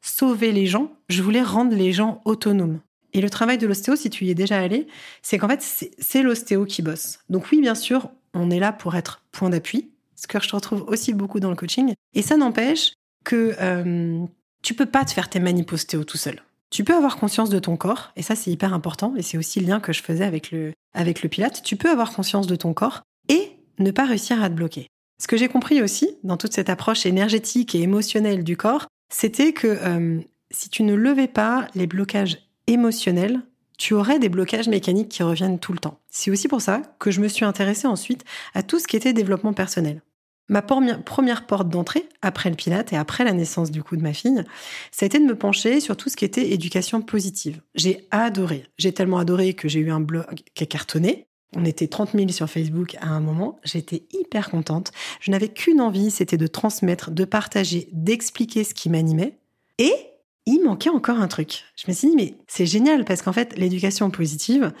sauver 0.00 0.52
les 0.52 0.66
gens, 0.66 0.92
je 1.08 1.22
voulais 1.22 1.42
rendre 1.42 1.74
les 1.74 1.92
gens 1.92 2.22
autonomes. 2.24 2.80
Et 3.12 3.20
le 3.20 3.30
travail 3.30 3.58
de 3.58 3.66
l'ostéo, 3.66 3.96
si 3.96 4.10
tu 4.10 4.24
y 4.24 4.30
es 4.30 4.34
déjà 4.34 4.58
allé, 4.58 4.86
c'est 5.22 5.38
qu'en 5.38 5.48
fait, 5.48 5.62
c'est 5.98 6.22
l'ostéo 6.22 6.64
qui 6.64 6.82
bosse. 6.82 7.18
Donc 7.28 7.50
oui, 7.50 7.60
bien 7.60 7.74
sûr, 7.74 8.10
on 8.34 8.50
est 8.50 8.60
là 8.60 8.72
pour 8.72 8.94
être 8.94 9.22
point 9.32 9.50
d'appui, 9.50 9.90
ce 10.14 10.26
que 10.26 10.40
je 10.40 10.54
retrouve 10.54 10.82
aussi 10.88 11.12
beaucoup 11.12 11.40
dans 11.40 11.50
le 11.50 11.56
coaching. 11.56 11.94
Et 12.14 12.22
ça 12.22 12.36
n'empêche 12.36 12.92
que 13.24 13.54
euh, 13.60 14.24
tu 14.62 14.74
peux 14.74 14.86
pas 14.86 15.04
te 15.04 15.12
faire 15.12 15.28
tes 15.28 15.40
manip 15.40 15.72
ostéo 15.72 16.04
tout 16.04 16.16
seul. 16.16 16.42
Tu 16.70 16.84
peux 16.84 16.94
avoir 16.94 17.16
conscience 17.16 17.50
de 17.50 17.58
ton 17.58 17.76
corps, 17.76 18.12
et 18.16 18.22
ça 18.22 18.34
c'est 18.34 18.50
hyper 18.50 18.74
important, 18.74 19.14
et 19.16 19.22
c'est 19.22 19.38
aussi 19.38 19.60
le 19.60 19.66
lien 19.66 19.80
que 19.80 19.92
je 19.92 20.02
faisais 20.02 20.24
avec 20.24 20.50
le, 20.50 20.72
avec 20.94 21.22
le 21.22 21.28
pilate. 21.28 21.62
Tu 21.62 21.76
peux 21.76 21.90
avoir 21.90 22.12
conscience 22.12 22.46
de 22.46 22.56
ton 22.56 22.74
corps 22.74 23.02
et 23.28 23.52
ne 23.78 23.90
pas 23.90 24.04
réussir 24.04 24.42
à 24.42 24.48
te 24.48 24.54
bloquer. 24.54 24.88
Ce 25.18 25.28
que 25.28 25.36
j'ai 25.36 25.48
compris 25.48 25.82
aussi 25.82 26.16
dans 26.24 26.36
toute 26.36 26.52
cette 26.52 26.68
approche 26.68 27.06
énergétique 27.06 27.74
et 27.74 27.80
émotionnelle 27.80 28.44
du 28.44 28.56
corps, 28.56 28.86
c'était 29.12 29.52
que 29.52 29.66
euh, 29.66 30.20
si 30.50 30.68
tu 30.68 30.82
ne 30.82 30.94
levais 30.94 31.28
pas 31.28 31.68
les 31.74 31.86
blocages 31.86 32.38
émotionnels, 32.66 33.40
tu 33.78 33.94
aurais 33.94 34.18
des 34.18 34.28
blocages 34.28 34.68
mécaniques 34.68 35.10
qui 35.10 35.22
reviennent 35.22 35.58
tout 35.58 35.72
le 35.72 35.78
temps. 35.78 35.98
C'est 36.10 36.30
aussi 36.30 36.48
pour 36.48 36.60
ça 36.60 36.82
que 36.98 37.10
je 37.10 37.20
me 37.20 37.28
suis 37.28 37.44
intéressée 37.44 37.86
ensuite 37.86 38.24
à 38.54 38.62
tout 38.62 38.78
ce 38.78 38.86
qui 38.86 38.96
était 38.96 39.12
développement 39.12 39.52
personnel. 39.52 40.02
Ma 40.48 40.62
première 40.62 41.46
porte 41.46 41.68
d'entrée, 41.68 42.08
après 42.22 42.50
le 42.50 42.56
pilate 42.56 42.92
et 42.92 42.96
après 42.96 43.24
la 43.24 43.32
naissance 43.32 43.72
du 43.72 43.82
coup 43.82 43.96
de 43.96 44.02
ma 44.02 44.12
fille, 44.12 44.44
ça 44.92 45.04
a 45.04 45.06
été 45.06 45.18
de 45.18 45.24
me 45.24 45.36
pencher 45.36 45.80
sur 45.80 45.96
tout 45.96 46.08
ce 46.08 46.16
qui 46.16 46.24
était 46.24 46.52
éducation 46.52 47.02
positive. 47.02 47.60
J'ai 47.74 48.06
adoré. 48.12 48.64
J'ai 48.78 48.92
tellement 48.92 49.18
adoré 49.18 49.54
que 49.54 49.68
j'ai 49.68 49.80
eu 49.80 49.90
un 49.90 50.00
blog 50.00 50.42
qui 50.54 50.62
a 50.62 50.66
cartonné. 50.66 51.26
On 51.56 51.64
était 51.64 51.88
30 51.88 52.12
000 52.12 52.28
sur 52.28 52.48
Facebook 52.48 52.96
à 53.00 53.08
un 53.08 53.20
moment. 53.20 53.58
J'étais 53.64 54.04
hyper 54.12 54.50
contente. 54.50 54.92
Je 55.20 55.30
n'avais 55.30 55.48
qu'une 55.48 55.80
envie, 55.80 56.10
c'était 56.10 56.36
de 56.36 56.46
transmettre, 56.46 57.10
de 57.10 57.24
partager, 57.24 57.88
d'expliquer 57.92 58.62
ce 58.62 58.74
qui 58.74 58.88
m'animait. 58.88 59.38
Et 59.78 59.92
il 60.46 60.62
manquait 60.62 60.90
encore 60.90 61.18
un 61.18 61.28
truc. 61.28 61.64
Je 61.76 61.84
me 61.88 61.92
suis 61.92 62.10
dit, 62.10 62.16
mais 62.16 62.34
c'est 62.46 62.66
génial 62.66 63.04
parce 63.04 63.22
qu'en 63.22 63.32
fait, 63.32 63.58
l'éducation 63.58 64.10
positive, 64.10 64.72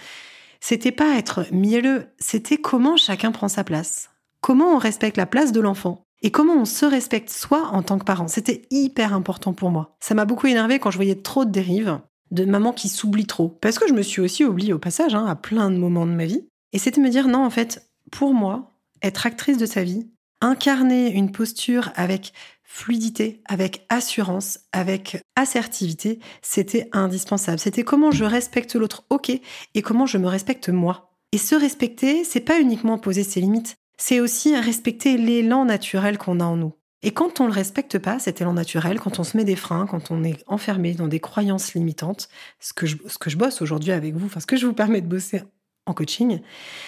c'était 0.60 0.92
pas 0.92 1.16
être 1.16 1.46
mielleux, 1.50 2.06
c'était 2.18 2.58
comment 2.58 2.96
chacun 2.96 3.32
prend 3.32 3.48
sa 3.48 3.64
place 3.64 4.10
comment 4.46 4.76
on 4.76 4.78
respecte 4.78 5.16
la 5.16 5.26
place 5.26 5.50
de 5.50 5.58
l'enfant 5.58 6.06
et 6.22 6.30
comment 6.30 6.54
on 6.54 6.64
se 6.64 6.86
respecte 6.86 7.30
soi 7.30 7.68
en 7.72 7.82
tant 7.82 7.98
que 7.98 8.04
parent. 8.04 8.28
C'était 8.28 8.62
hyper 8.70 9.12
important 9.12 9.52
pour 9.52 9.72
moi. 9.72 9.96
Ça 9.98 10.14
m'a 10.14 10.24
beaucoup 10.24 10.46
énervé 10.46 10.78
quand 10.78 10.92
je 10.92 10.98
voyais 10.98 11.16
trop 11.16 11.44
de 11.44 11.50
dérives, 11.50 11.98
de 12.30 12.44
maman 12.44 12.72
qui 12.72 12.88
s'oublie 12.88 13.26
trop. 13.26 13.48
Parce 13.48 13.76
que 13.80 13.88
je 13.88 13.92
me 13.92 14.02
suis 14.02 14.20
aussi 14.20 14.44
oubliée 14.44 14.72
au 14.72 14.78
passage, 14.78 15.16
hein, 15.16 15.26
à 15.26 15.34
plein 15.34 15.68
de 15.68 15.76
moments 15.76 16.06
de 16.06 16.12
ma 16.12 16.26
vie. 16.26 16.46
Et 16.72 16.78
c'était 16.78 17.00
me 17.00 17.08
dire, 17.08 17.26
non, 17.26 17.44
en 17.44 17.50
fait, 17.50 17.90
pour 18.12 18.34
moi, 18.34 18.78
être 19.02 19.26
actrice 19.26 19.58
de 19.58 19.66
sa 19.66 19.82
vie, 19.82 20.06
incarner 20.40 21.10
une 21.10 21.32
posture 21.32 21.90
avec 21.96 22.32
fluidité, 22.62 23.42
avec 23.46 23.84
assurance, 23.88 24.60
avec 24.72 25.20
assertivité, 25.34 26.20
c'était 26.40 26.88
indispensable. 26.92 27.58
C'était 27.58 27.82
comment 27.82 28.12
je 28.12 28.24
respecte 28.24 28.76
l'autre, 28.76 29.06
ok, 29.10 29.32
et 29.74 29.82
comment 29.82 30.06
je 30.06 30.18
me 30.18 30.28
respecte 30.28 30.68
moi. 30.68 31.16
Et 31.32 31.38
se 31.38 31.56
respecter, 31.56 32.22
c'est 32.22 32.38
pas 32.38 32.60
uniquement 32.60 32.96
poser 32.96 33.24
ses 33.24 33.40
limites, 33.40 33.76
c'est 33.96 34.20
aussi 34.20 34.56
respecter 34.56 35.16
l'élan 35.16 35.64
naturel 35.64 36.18
qu'on 36.18 36.40
a 36.40 36.44
en 36.44 36.56
nous. 36.56 36.74
Et 37.02 37.12
quand 37.12 37.40
on 37.40 37.46
le 37.46 37.52
respecte 37.52 37.98
pas, 37.98 38.18
cet 38.18 38.40
élan 38.40 38.54
naturel, 38.54 38.98
quand 38.98 39.18
on 39.18 39.24
se 39.24 39.36
met 39.36 39.44
des 39.44 39.56
freins, 39.56 39.86
quand 39.86 40.10
on 40.10 40.24
est 40.24 40.42
enfermé 40.46 40.94
dans 40.94 41.08
des 41.08 41.20
croyances 41.20 41.74
limitantes, 41.74 42.28
ce 42.58 42.72
que 42.72 42.86
je, 42.86 42.96
ce 43.06 43.18
que 43.18 43.30
je 43.30 43.36
bosse 43.36 43.62
aujourd'hui 43.62 43.92
avec 43.92 44.14
vous, 44.14 44.26
enfin 44.26 44.40
ce 44.40 44.46
que 44.46 44.56
je 44.56 44.66
vous 44.66 44.72
permets 44.72 45.02
de 45.02 45.06
bosser 45.06 45.42
en 45.86 45.94
coaching, 45.94 46.40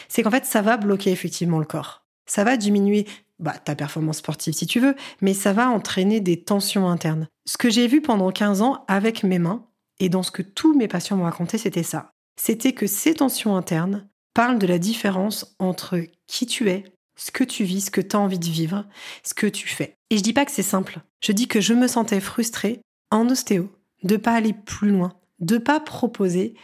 c'est 0.08 0.22
qu'en 0.22 0.30
fait 0.30 0.44
ça 0.44 0.62
va 0.62 0.76
bloquer 0.76 1.12
effectivement 1.12 1.58
le 1.58 1.66
corps. 1.66 2.04
Ça 2.26 2.42
va 2.42 2.56
diminuer 2.56 3.06
bah, 3.38 3.54
ta 3.64 3.74
performance 3.74 4.18
sportive 4.18 4.54
si 4.54 4.66
tu 4.66 4.80
veux, 4.80 4.96
mais 5.20 5.34
ça 5.34 5.52
va 5.52 5.70
entraîner 5.70 6.20
des 6.20 6.42
tensions 6.42 6.88
internes. 6.88 7.28
Ce 7.46 7.56
que 7.56 7.70
j'ai 7.70 7.86
vu 7.86 8.02
pendant 8.02 8.32
15 8.32 8.62
ans 8.62 8.84
avec 8.88 9.22
mes 9.22 9.38
mains, 9.38 9.64
et 10.00 10.08
dans 10.08 10.22
ce 10.22 10.30
que 10.30 10.42
tous 10.42 10.74
mes 10.76 10.88
patients 10.88 11.16
m'ont 11.16 11.24
raconté, 11.24 11.58
c'était 11.58 11.82
ça. 11.82 12.12
C'était 12.40 12.72
que 12.72 12.86
ces 12.86 13.14
tensions 13.14 13.56
internes 13.56 14.08
parlent 14.34 14.58
de 14.58 14.66
la 14.66 14.78
différence 14.78 15.56
entre 15.58 16.00
qui 16.26 16.46
tu 16.46 16.70
es, 16.70 16.84
ce 17.18 17.30
que 17.30 17.44
tu 17.44 17.64
vis, 17.64 17.82
ce 17.82 17.90
que 17.90 18.00
tu 18.00 18.16
as 18.16 18.20
envie 18.20 18.38
de 18.38 18.46
vivre, 18.46 18.86
ce 19.22 19.34
que 19.34 19.46
tu 19.46 19.68
fais. 19.68 19.96
Et 20.08 20.16
je 20.16 20.22
dis 20.22 20.32
pas 20.32 20.46
que 20.46 20.52
c'est 20.52 20.62
simple. 20.62 21.00
Je 21.20 21.32
dis 21.32 21.48
que 21.48 21.60
je 21.60 21.74
me 21.74 21.88
sentais 21.88 22.20
frustrée 22.20 22.80
en 23.10 23.28
ostéo 23.28 23.70
de 24.04 24.16
pas 24.16 24.32
aller 24.32 24.54
plus 24.54 24.90
loin, 24.90 25.14
de 25.40 25.58
pas 25.58 25.80
proposer 25.80 26.54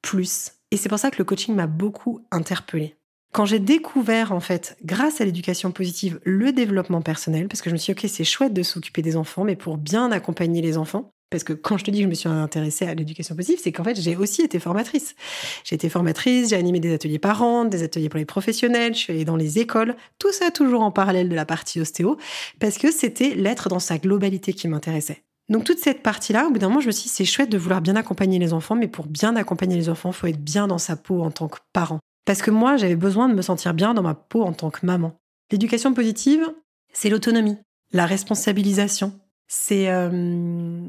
plus. 0.00 0.52
Et 0.70 0.76
c'est 0.76 0.88
pour 0.88 0.98
ça 0.98 1.10
que 1.10 1.18
le 1.18 1.24
coaching 1.24 1.54
m'a 1.54 1.66
beaucoup 1.66 2.24
interpellée. 2.30 2.96
Quand 3.32 3.44
j'ai 3.44 3.58
découvert, 3.58 4.32
en 4.32 4.40
fait, 4.40 4.78
grâce 4.84 5.20
à 5.20 5.24
l'éducation 5.24 5.70
positive, 5.72 6.20
le 6.24 6.52
développement 6.52 7.02
personnel, 7.02 7.48
parce 7.48 7.60
que 7.60 7.68
je 7.68 7.74
me 7.74 7.78
suis 7.78 7.92
dit, 7.92 8.04
OK, 8.04 8.10
c'est 8.10 8.24
chouette 8.24 8.54
de 8.54 8.62
s'occuper 8.62 9.02
des 9.02 9.16
enfants, 9.16 9.44
mais 9.44 9.56
pour 9.56 9.76
bien 9.76 10.10
accompagner 10.10 10.62
les 10.62 10.78
enfants, 10.78 11.10
parce 11.30 11.42
que 11.42 11.52
quand 11.52 11.76
je 11.76 11.84
te 11.84 11.90
dis 11.90 11.98
que 11.98 12.04
je 12.04 12.08
me 12.08 12.14
suis 12.14 12.28
intéressée 12.28 12.86
à 12.86 12.94
l'éducation 12.94 13.34
positive, 13.34 13.58
c'est 13.62 13.72
qu'en 13.72 13.82
fait, 13.82 14.00
j'ai 14.00 14.14
aussi 14.16 14.42
été 14.42 14.60
formatrice. 14.60 15.16
J'ai 15.64 15.74
été 15.74 15.88
formatrice, 15.88 16.50
j'ai 16.50 16.56
animé 16.56 16.78
des 16.78 16.94
ateliers 16.94 17.18
parents, 17.18 17.64
des 17.64 17.82
ateliers 17.82 18.08
pour 18.08 18.18
les 18.18 18.24
professionnels, 18.24 18.94
je 18.94 19.00
suis 19.00 19.12
allée 19.12 19.24
dans 19.24 19.36
les 19.36 19.58
écoles, 19.58 19.96
tout 20.18 20.32
ça 20.32 20.50
toujours 20.50 20.82
en 20.82 20.92
parallèle 20.92 21.28
de 21.28 21.34
la 21.34 21.44
partie 21.44 21.80
ostéo, 21.80 22.16
parce 22.60 22.78
que 22.78 22.92
c'était 22.92 23.34
l'être 23.34 23.68
dans 23.68 23.80
sa 23.80 23.98
globalité 23.98 24.52
qui 24.52 24.68
m'intéressait. 24.68 25.24
Donc 25.48 25.64
toute 25.64 25.78
cette 25.78 26.02
partie-là, 26.02 26.46
au 26.46 26.50
bout 26.50 26.58
d'un 26.58 26.68
moment, 26.68 26.80
je 26.80 26.86
me 26.86 26.92
suis 26.92 27.04
dit, 27.04 27.08
c'est 27.08 27.24
chouette 27.24 27.50
de 27.50 27.58
vouloir 27.58 27.80
bien 27.80 27.96
accompagner 27.96 28.38
les 28.38 28.52
enfants, 28.52 28.74
mais 28.74 28.88
pour 28.88 29.06
bien 29.06 29.36
accompagner 29.36 29.76
les 29.76 29.88
enfants, 29.88 30.10
il 30.10 30.14
faut 30.14 30.26
être 30.26 30.42
bien 30.42 30.66
dans 30.66 30.78
sa 30.78 30.96
peau 30.96 31.22
en 31.22 31.30
tant 31.30 31.48
que 31.48 31.58
parent. 31.72 32.00
Parce 32.24 32.42
que 32.42 32.50
moi, 32.50 32.76
j'avais 32.76 32.96
besoin 32.96 33.28
de 33.28 33.34
me 33.34 33.42
sentir 33.42 33.72
bien 33.72 33.94
dans 33.94 34.02
ma 34.02 34.14
peau 34.14 34.42
en 34.42 34.52
tant 34.52 34.70
que 34.70 34.84
maman. 34.84 35.16
L'éducation 35.52 35.94
positive, 35.94 36.52
c'est 36.92 37.08
l'autonomie, 37.08 37.56
la 37.92 38.06
responsabilisation, 38.06 39.12
c'est 39.46 39.88
euh, 39.88 40.80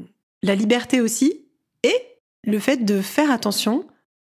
la 0.42 0.54
liberté 0.54 1.00
aussi, 1.00 1.46
et 1.82 1.94
le 2.44 2.58
fait 2.58 2.84
de 2.84 3.00
faire 3.00 3.30
attention 3.30 3.86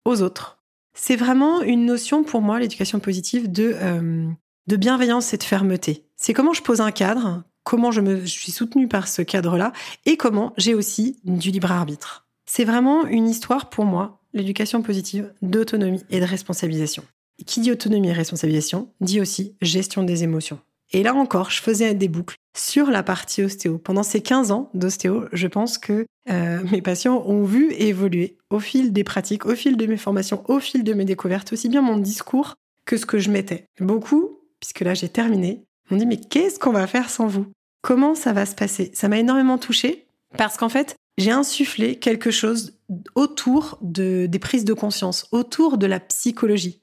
aux 0.05 0.23
autres. 0.23 0.59
C'est 0.95 1.17
vraiment 1.17 1.63
une 1.63 1.87
notion 1.87 2.25
pour 2.25 2.43
moi, 2.43 2.59
l'éducation 2.61 3.01
positive, 3.01 3.51
de, 3.51 3.75
euh, 3.75 4.29
de 4.67 4.77
bienveillance 4.77 5.33
et 5.33 5.39
de 5.39 5.43
fermeté. 5.43 6.05
C'est 6.17 6.35
comment 6.35 6.53
je 6.53 6.63
pose 6.63 6.81
un 6.81 6.91
cadre, 6.91 7.45
comment 7.65 7.91
je, 7.91 8.01
me, 8.01 8.21
je 8.21 8.27
suis 8.27 8.53
soutenue 8.53 8.89
par 8.89 9.09
ce 9.09 9.23
cadre-là, 9.23 9.73
et 10.05 10.17
comment 10.17 10.53
j'ai 10.57 10.75
aussi 10.75 11.19
du 11.25 11.51
libre 11.51 11.73
arbitre. 11.73 12.27
C'est 12.45 12.65
vraiment 12.65 13.07
une 13.07 13.29
histoire 13.29 13.71
pour 13.71 13.85
moi, 13.85 14.21
l'éducation 14.35 14.83
positive, 14.83 15.33
d'autonomie 15.41 16.05
et 16.11 16.21
de 16.21 16.25
responsabilisation. 16.25 17.05
Qui 17.47 17.61
dit 17.61 17.73
autonomie 17.73 18.09
et 18.09 18.13
responsabilisation 18.13 18.93
dit 19.01 19.21
aussi 19.21 19.57
gestion 19.63 20.03
des 20.03 20.23
émotions. 20.23 20.61
Et 20.93 21.03
là 21.03 21.15
encore, 21.15 21.51
je 21.51 21.63
faisais 21.63 21.95
des 21.95 22.09
boucles 22.09 22.37
sur 22.57 22.91
la 22.91 23.03
partie 23.03 23.43
ostéo. 23.43 23.79
Pendant 23.79 24.03
ces 24.03 24.21
15 24.21 24.51
ans 24.51 24.71
d'ostéo, 24.75 25.25
je 25.33 25.47
pense 25.47 25.79
que 25.79 26.07
euh, 26.31 26.63
mes 26.71 26.83
patients 26.83 27.23
ont 27.27 27.45
vu 27.45 27.73
évoluer 27.73 28.37
au 28.51 28.61
fil 28.61 28.93
des 28.93 29.05
pratiques, 29.05 29.47
au 29.47 29.55
fil 29.55 29.77
de 29.77 29.87
mes 29.87 29.97
formations, 29.97 30.45
au 30.49 30.61
fil 30.61 30.85
de 30.85 30.93
mes 30.93 31.05
découvertes, 31.05 31.53
aussi 31.53 31.69
bien 31.69 31.83
mon 31.83 31.97
discours 31.97 32.55
que 32.85 32.97
ce 32.97 33.07
que 33.07 33.19
je 33.19 33.31
mettais. 33.31 33.65
Beaucoup, 33.81 34.41
puisque 34.61 34.81
là 34.81 34.95
j'ai 34.95 35.09
terminé, 35.09 35.65
m'ont 35.91 35.97
dit 35.97 36.07
mais 36.07 36.21
qu'est-ce 36.21 36.59
qu'on 36.59 36.73
va 36.73 36.87
faire 36.87 37.09
sans 37.09 37.27
vous? 37.27 37.47
Comment 37.81 38.15
ça 38.15 38.33
va 38.33 38.47
se 38.47 38.55
passer? 38.55 38.91
Ça 38.95 39.09
m'a 39.09 39.19
énormément 39.19 39.59
touchée 39.59 40.07
parce 40.37 40.57
qu'en 40.57 40.69
fait, 40.69 40.97
j'ai 41.19 41.31
insufflé 41.31 41.97
quelque 41.97 42.31
chose 42.31 42.79
autour 43.15 43.79
de, 43.83 44.27
des 44.27 44.39
prises 44.39 44.65
de 44.65 44.73
conscience, 44.73 45.27
autour 45.33 45.79
de 45.79 45.87
la 45.87 46.01
psychologie. 46.01 46.81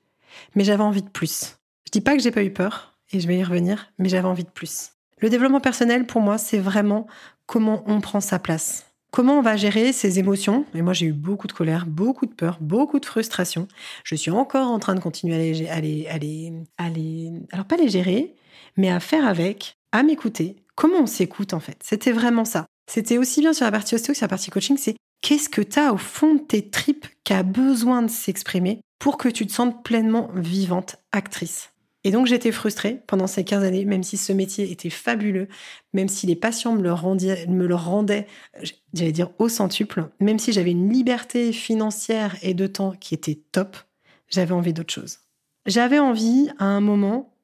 Mais 0.55 0.63
j'avais 0.63 0.83
envie 0.83 1.01
de 1.01 1.09
plus. 1.09 1.57
Je 1.85 1.91
dis 1.91 2.01
pas 2.01 2.15
que 2.15 2.21
j'ai 2.21 2.31
pas 2.31 2.43
eu 2.43 2.53
peur, 2.53 2.88
et 3.11 3.19
je 3.19 3.27
vais 3.27 3.37
y 3.37 3.43
revenir, 3.43 3.91
mais 3.97 4.09
j'avais 4.09 4.27
envie 4.27 4.43
de 4.43 4.49
plus. 4.49 4.91
Le 5.19 5.29
développement 5.29 5.59
personnel, 5.59 6.05
pour 6.05 6.21
moi, 6.21 6.37
c'est 6.37 6.59
vraiment 6.59 7.07
comment 7.45 7.83
on 7.87 8.01
prend 8.01 8.21
sa 8.21 8.39
place. 8.39 8.85
Comment 9.11 9.39
on 9.39 9.41
va 9.41 9.57
gérer 9.57 9.91
ses 9.91 10.19
émotions 10.19 10.65
Et 10.75 10.81
moi, 10.83 10.93
j'ai 10.93 11.07
eu 11.07 11.13
beaucoup 11.13 11.47
de 11.47 11.51
colère, 11.51 11.87
beaucoup 11.87 12.27
de 12.27 12.33
peur, 12.33 12.59
beaucoup 12.61 12.99
de 12.99 13.05
frustration. 13.05 13.67
Je 14.03 14.15
suis 14.15 14.29
encore 14.29 14.69
en 14.69 14.77
train 14.77 14.93
de 14.93 14.99
continuer 14.99 15.35
à 15.67 15.81
les, 15.81 16.07
à 16.07 16.17
les, 16.17 16.53
à 16.77 16.85
alors 17.51 17.65
pas 17.65 17.77
les 17.77 17.89
gérer, 17.89 18.35
mais 18.77 18.91
à 18.91 18.99
faire 18.99 19.27
avec, 19.27 19.77
à 19.91 20.03
m'écouter. 20.03 20.57
Comment 20.75 20.99
on 20.99 21.05
s'écoute 21.07 21.53
en 21.53 21.59
fait? 21.59 21.77
C'était 21.83 22.11
vraiment 22.11 22.45
ça. 22.45 22.65
C'était 22.89 23.17
aussi 23.17 23.41
bien 23.41 23.53
sur 23.53 23.65
la 23.65 23.71
partie 23.71 23.95
ostéo 23.95 24.13
que 24.13 24.17
sur 24.17 24.25
la 24.25 24.29
partie 24.29 24.51
coaching, 24.51 24.77
c'est 24.77 24.95
qu'est-ce 25.21 25.49
que 25.49 25.61
tu 25.61 25.79
as 25.79 25.91
au 25.91 25.97
fond 25.97 26.35
de 26.35 26.41
tes 26.41 26.69
tripes 26.69 27.07
qui 27.23 27.33
a 27.33 27.43
besoin 27.43 28.03
de 28.03 28.09
s'exprimer 28.09 28.79
pour 28.99 29.17
que 29.17 29.27
tu 29.27 29.47
te 29.47 29.51
sentes 29.51 29.83
pleinement 29.83 30.29
vivante, 30.35 30.97
actrice? 31.11 31.71
Et 32.03 32.11
donc 32.11 32.27
j'étais 32.27 32.51
frustrée 32.51 33.01
pendant 33.07 33.27
ces 33.27 33.43
15 33.43 33.63
années, 33.63 33.83
même 33.83 34.03
si 34.03 34.15
ce 34.15 34.31
métier 34.31 34.71
était 34.71 34.89
fabuleux, 34.89 35.49
même 35.93 36.07
si 36.07 36.27
les 36.27 36.35
patients 36.35 36.73
me 36.73 36.81
le 36.81 36.93
rendaient, 36.93 37.45
me 37.47 37.67
le 37.67 37.75
rendaient 37.75 38.25
j'allais 38.93 39.11
dire 39.11 39.31
au 39.37 39.49
centuple, 39.49 40.09
même 40.19 40.39
si 40.39 40.53
j'avais 40.53 40.71
une 40.71 40.91
liberté 40.91 41.51
financière 41.51 42.37
et 42.41 42.53
de 42.53 42.67
temps 42.67 42.91
qui 42.91 43.13
était 43.13 43.41
top, 43.51 43.77
j'avais 44.29 44.53
envie 44.53 44.73
d'autre 44.73 44.93
chose. 44.93 45.19
J'avais 45.65 45.99
envie 45.99 46.49
à 46.57 46.65
un 46.65 46.79
moment 46.79 47.35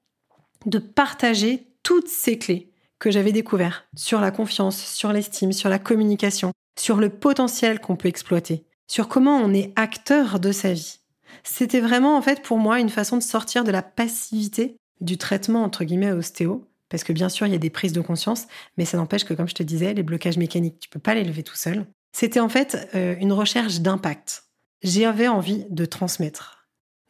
de 0.65 0.79
partager 0.79 1.67
toutes 1.83 2.07
ces 2.07 2.38
clés 2.38 2.71
que 2.97 3.12
j'avais 3.12 3.33
découvertes 3.33 3.88
sur 3.95 4.21
la 4.21 4.31
confiance, 4.31 4.77
sur 4.77 5.12
l'estime, 5.12 5.51
sur 5.51 5.69
la 5.69 5.79
communication, 5.79 6.51
sur 6.79 6.97
le 6.97 7.09
potentiel 7.09 7.79
qu'on 7.79 7.95
peut 7.95 8.07
exploiter, 8.07 8.65
sur 8.88 9.07
comment 9.07 9.38
on 9.38 9.53
est 9.53 9.74
acteur 9.75 10.39
de 10.39 10.51
sa 10.51 10.74
vie. 10.74 11.00
C'était 11.46 11.80
vraiment 11.80 12.18
en 12.18 12.22
fait 12.22 12.42
pour 12.42 12.58
moi 12.58 12.80
une 12.80 12.90
façon 12.90 13.18
de 13.18 13.24
sortir 13.24 13.64
de 13.64 13.72
la 13.72 13.84
passivité 13.84 14.78
du 15.00 15.18
traitement 15.18 15.64
entre 15.64 15.84
guillemets 15.84 16.12
ostéo 16.12 16.68
parce 16.90 17.04
que 17.04 17.14
bien 17.14 17.30
sûr 17.30 17.46
il 17.46 17.54
y 17.54 17.56
a 17.56 17.60
des 17.60 17.70
prises 17.70 17.94
de 17.94 18.02
conscience 18.02 18.48
mais 18.78 18.86
ça 18.86 18.98
n'empêche 18.98 19.25
que 19.25 19.34
comme 19.34 19.48
je 19.48 19.54
te 19.54 19.64
disais 19.64 19.94
les 19.94 20.04
blocages 20.04 20.38
mécaniques 20.38 20.80
tu 20.80 20.90
peux 20.90 21.00
pas 21.00 21.14
les 21.14 21.24
lever 21.24 21.44
tout 21.44 21.56
seul. 21.56 21.86
C'était 22.14 22.40
en 22.40 22.50
fait 22.50 22.90
euh, 22.96 23.16
une 23.20 23.32
recherche 23.32 23.80
d'impact. 23.80 24.46
J'avais 24.82 25.28
envie 25.28 25.66
de 25.70 25.86
transmettre. 25.86 26.56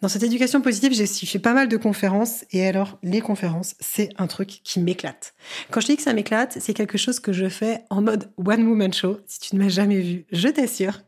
Dans 0.02 0.10
cette 0.10 0.24
éducation 0.24 0.62
positive, 0.62 0.94
j'ai 0.94 1.08
fait 1.08 1.40
pas 1.40 1.54
mal 1.54 1.70
de 1.70 1.78
conférences 1.78 2.44
et 2.52 2.68
alors 2.68 3.00
les 3.02 3.22
conférences, 3.22 3.76
c'est 3.80 4.10
un 4.18 4.28
truc 4.28 4.60
qui 4.64 4.80
m'éclate. 4.80 5.34
Quand 5.72 5.80
je 5.80 5.88
dis 5.88 5.96
que 5.96 6.04
ça 6.04 6.14
m'éclate, 6.14 6.58
c'est 6.60 6.74
quelque 6.74 6.98
chose 6.98 7.20
que 7.20 7.32
je 7.32 7.48
fais 7.48 7.82
en 7.90 8.02
mode 8.02 8.30
one 8.38 8.68
woman 8.68 8.92
show. 8.92 9.18
Si 9.26 9.40
tu 9.40 9.56
ne 9.56 9.64
m'as 9.64 9.70
jamais 9.70 10.02
vu, 10.02 10.26
je 10.32 10.50
t'assure, 10.50 11.00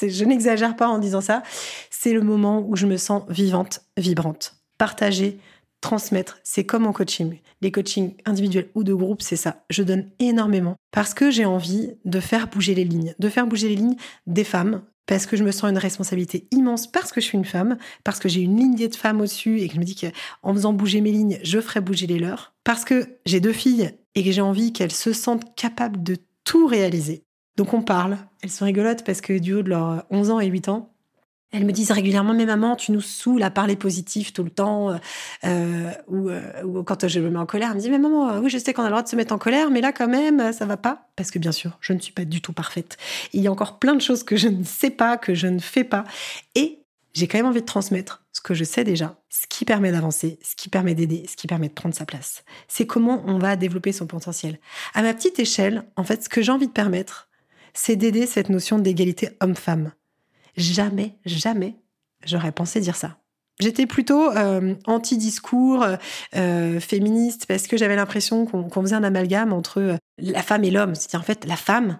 je 0.00 0.24
n'exagère 0.24 0.76
pas 0.76 0.88
en 0.88 0.98
disant 0.98 1.20
ça. 1.20 1.42
C'est 1.90 2.12
le 2.12 2.22
moment 2.22 2.64
où 2.66 2.76
je 2.76 2.86
me 2.86 2.96
sens 2.96 3.22
vivante, 3.28 3.82
vibrante. 3.96 4.56
Partager, 4.78 5.38
transmettre, 5.80 6.38
c'est 6.42 6.64
comme 6.64 6.86
en 6.86 6.92
coaching. 6.92 7.38
Les 7.60 7.70
coachings 7.70 8.14
individuels 8.24 8.68
ou 8.74 8.84
de 8.84 8.94
groupe, 8.94 9.22
c'est 9.22 9.36
ça. 9.36 9.64
Je 9.70 9.82
donne 9.82 10.06
énormément 10.18 10.76
parce 10.90 11.14
que 11.14 11.30
j'ai 11.30 11.44
envie 11.44 11.92
de 12.04 12.20
faire 12.20 12.48
bouger 12.48 12.74
les 12.74 12.84
lignes, 12.84 13.14
de 13.18 13.28
faire 13.28 13.46
bouger 13.46 13.68
les 13.68 13.76
lignes 13.76 13.96
des 14.26 14.44
femmes, 14.44 14.82
parce 15.06 15.26
que 15.26 15.36
je 15.36 15.44
me 15.44 15.50
sens 15.50 15.70
une 15.70 15.78
responsabilité 15.78 16.46
immense, 16.52 16.86
parce 16.90 17.12
que 17.12 17.20
je 17.20 17.26
suis 17.26 17.38
une 17.38 17.44
femme, 17.44 17.76
parce 18.04 18.18
que 18.18 18.28
j'ai 18.28 18.40
une 18.40 18.56
lignée 18.56 18.88
de 18.88 18.94
femmes 18.94 19.20
au-dessus 19.20 19.60
et 19.60 19.68
que 19.68 19.74
je 19.74 19.80
me 19.80 19.84
dis 19.84 19.96
qu'en 19.96 20.54
faisant 20.54 20.72
bouger 20.72 21.00
mes 21.00 21.10
lignes, 21.10 21.38
je 21.42 21.60
ferai 21.60 21.80
bouger 21.80 22.06
les 22.06 22.18
leurs, 22.18 22.54
parce 22.64 22.84
que 22.84 23.18
j'ai 23.26 23.40
deux 23.40 23.52
filles 23.52 23.90
et 24.14 24.24
que 24.24 24.30
j'ai 24.30 24.40
envie 24.40 24.72
qu'elles 24.72 24.92
se 24.92 25.12
sentent 25.12 25.54
capables 25.54 26.02
de 26.02 26.16
tout 26.44 26.66
réaliser. 26.66 27.24
Donc 27.56 27.74
on 27.74 27.82
parle, 27.82 28.18
elles 28.42 28.50
sont 28.50 28.64
rigolotes 28.64 29.04
parce 29.04 29.20
que 29.20 29.38
du 29.38 29.54
haut 29.54 29.62
de 29.62 29.68
leurs 29.68 30.04
11 30.10 30.30
ans 30.30 30.40
et 30.40 30.46
8 30.46 30.68
ans, 30.68 30.92
elles 31.52 31.66
me 31.66 31.72
disent 31.72 31.90
régulièrement, 31.90 32.32
mais 32.32 32.46
maman, 32.46 32.76
tu 32.76 32.92
nous 32.92 33.02
saoules 33.02 33.42
à 33.42 33.50
parler 33.50 33.76
positif 33.76 34.32
tout 34.32 34.42
le 34.42 34.50
temps. 34.50 34.90
Euh, 34.90 34.96
euh, 35.44 36.62
ou, 36.64 36.82
quand 36.82 37.06
je 37.06 37.20
me 37.20 37.28
mets 37.28 37.38
en 37.38 37.44
colère, 37.44 37.68
elle 37.70 37.76
me 37.76 37.80
dit, 37.80 37.90
mais 37.90 37.98
maman, 37.98 38.38
oui, 38.38 38.48
je 38.48 38.56
sais 38.56 38.72
qu'on 38.72 38.82
a 38.82 38.86
le 38.86 38.92
droit 38.92 39.02
de 39.02 39.08
se 39.08 39.16
mettre 39.16 39.34
en 39.34 39.38
colère, 39.38 39.70
mais 39.70 39.82
là, 39.82 39.92
quand 39.92 40.08
même, 40.08 40.52
ça 40.54 40.64
va 40.64 40.78
pas. 40.78 41.08
Parce 41.14 41.30
que 41.30 41.38
bien 41.38 41.52
sûr, 41.52 41.76
je 41.80 41.92
ne 41.92 41.98
suis 41.98 42.12
pas 42.12 42.24
du 42.24 42.40
tout 42.40 42.54
parfaite. 42.54 42.96
Il 43.34 43.42
y 43.42 43.48
a 43.48 43.52
encore 43.52 43.78
plein 43.78 43.94
de 43.94 44.00
choses 44.00 44.22
que 44.22 44.36
je 44.36 44.48
ne 44.48 44.64
sais 44.64 44.88
pas, 44.88 45.18
que 45.18 45.34
je 45.34 45.46
ne 45.46 45.58
fais 45.58 45.84
pas. 45.84 46.04
Et 46.54 46.78
j'ai 47.12 47.28
quand 47.28 47.36
même 47.36 47.46
envie 47.46 47.60
de 47.60 47.66
transmettre 47.66 48.24
ce 48.32 48.40
que 48.40 48.54
je 48.54 48.64
sais 48.64 48.84
déjà, 48.84 49.20
ce 49.28 49.46
qui 49.46 49.66
permet 49.66 49.92
d'avancer, 49.92 50.38
ce 50.42 50.56
qui 50.56 50.70
permet 50.70 50.94
d'aider, 50.94 51.26
ce 51.28 51.36
qui 51.36 51.46
permet 51.46 51.68
de 51.68 51.74
prendre 51.74 51.94
sa 51.94 52.06
place. 52.06 52.44
C'est 52.66 52.86
comment 52.86 53.22
on 53.26 53.38
va 53.38 53.56
développer 53.56 53.92
son 53.92 54.06
potentiel. 54.06 54.58
À 54.94 55.02
ma 55.02 55.12
petite 55.12 55.38
échelle, 55.38 55.84
en 55.96 56.04
fait, 56.04 56.24
ce 56.24 56.30
que 56.30 56.40
j'ai 56.40 56.50
envie 56.52 56.66
de 56.66 56.72
permettre, 56.72 57.28
c'est 57.74 57.96
d'aider 57.96 58.26
cette 58.26 58.48
notion 58.48 58.78
d'égalité 58.78 59.30
homme-femme 59.40 59.92
Jamais, 60.56 61.16
jamais 61.24 61.76
j'aurais 62.24 62.52
pensé 62.52 62.80
dire 62.80 62.96
ça. 62.96 63.18
J'étais 63.60 63.86
plutôt 63.86 64.30
euh, 64.30 64.74
anti-discours 64.86 65.86
euh, 66.34 66.80
féministe 66.80 67.46
parce 67.46 67.66
que 67.66 67.76
j'avais 67.76 67.96
l'impression 67.96 68.46
qu'on 68.46 68.82
faisait 68.82 68.96
un 68.96 69.04
amalgame 69.04 69.52
entre 69.52 69.80
euh, 69.80 69.96
la 70.18 70.42
femme 70.42 70.64
et 70.64 70.70
l'homme. 70.70 70.94
C'est-à-dire 70.94 71.20
en 71.20 71.24
fait, 71.24 71.44
la 71.44 71.56
femme 71.56 71.98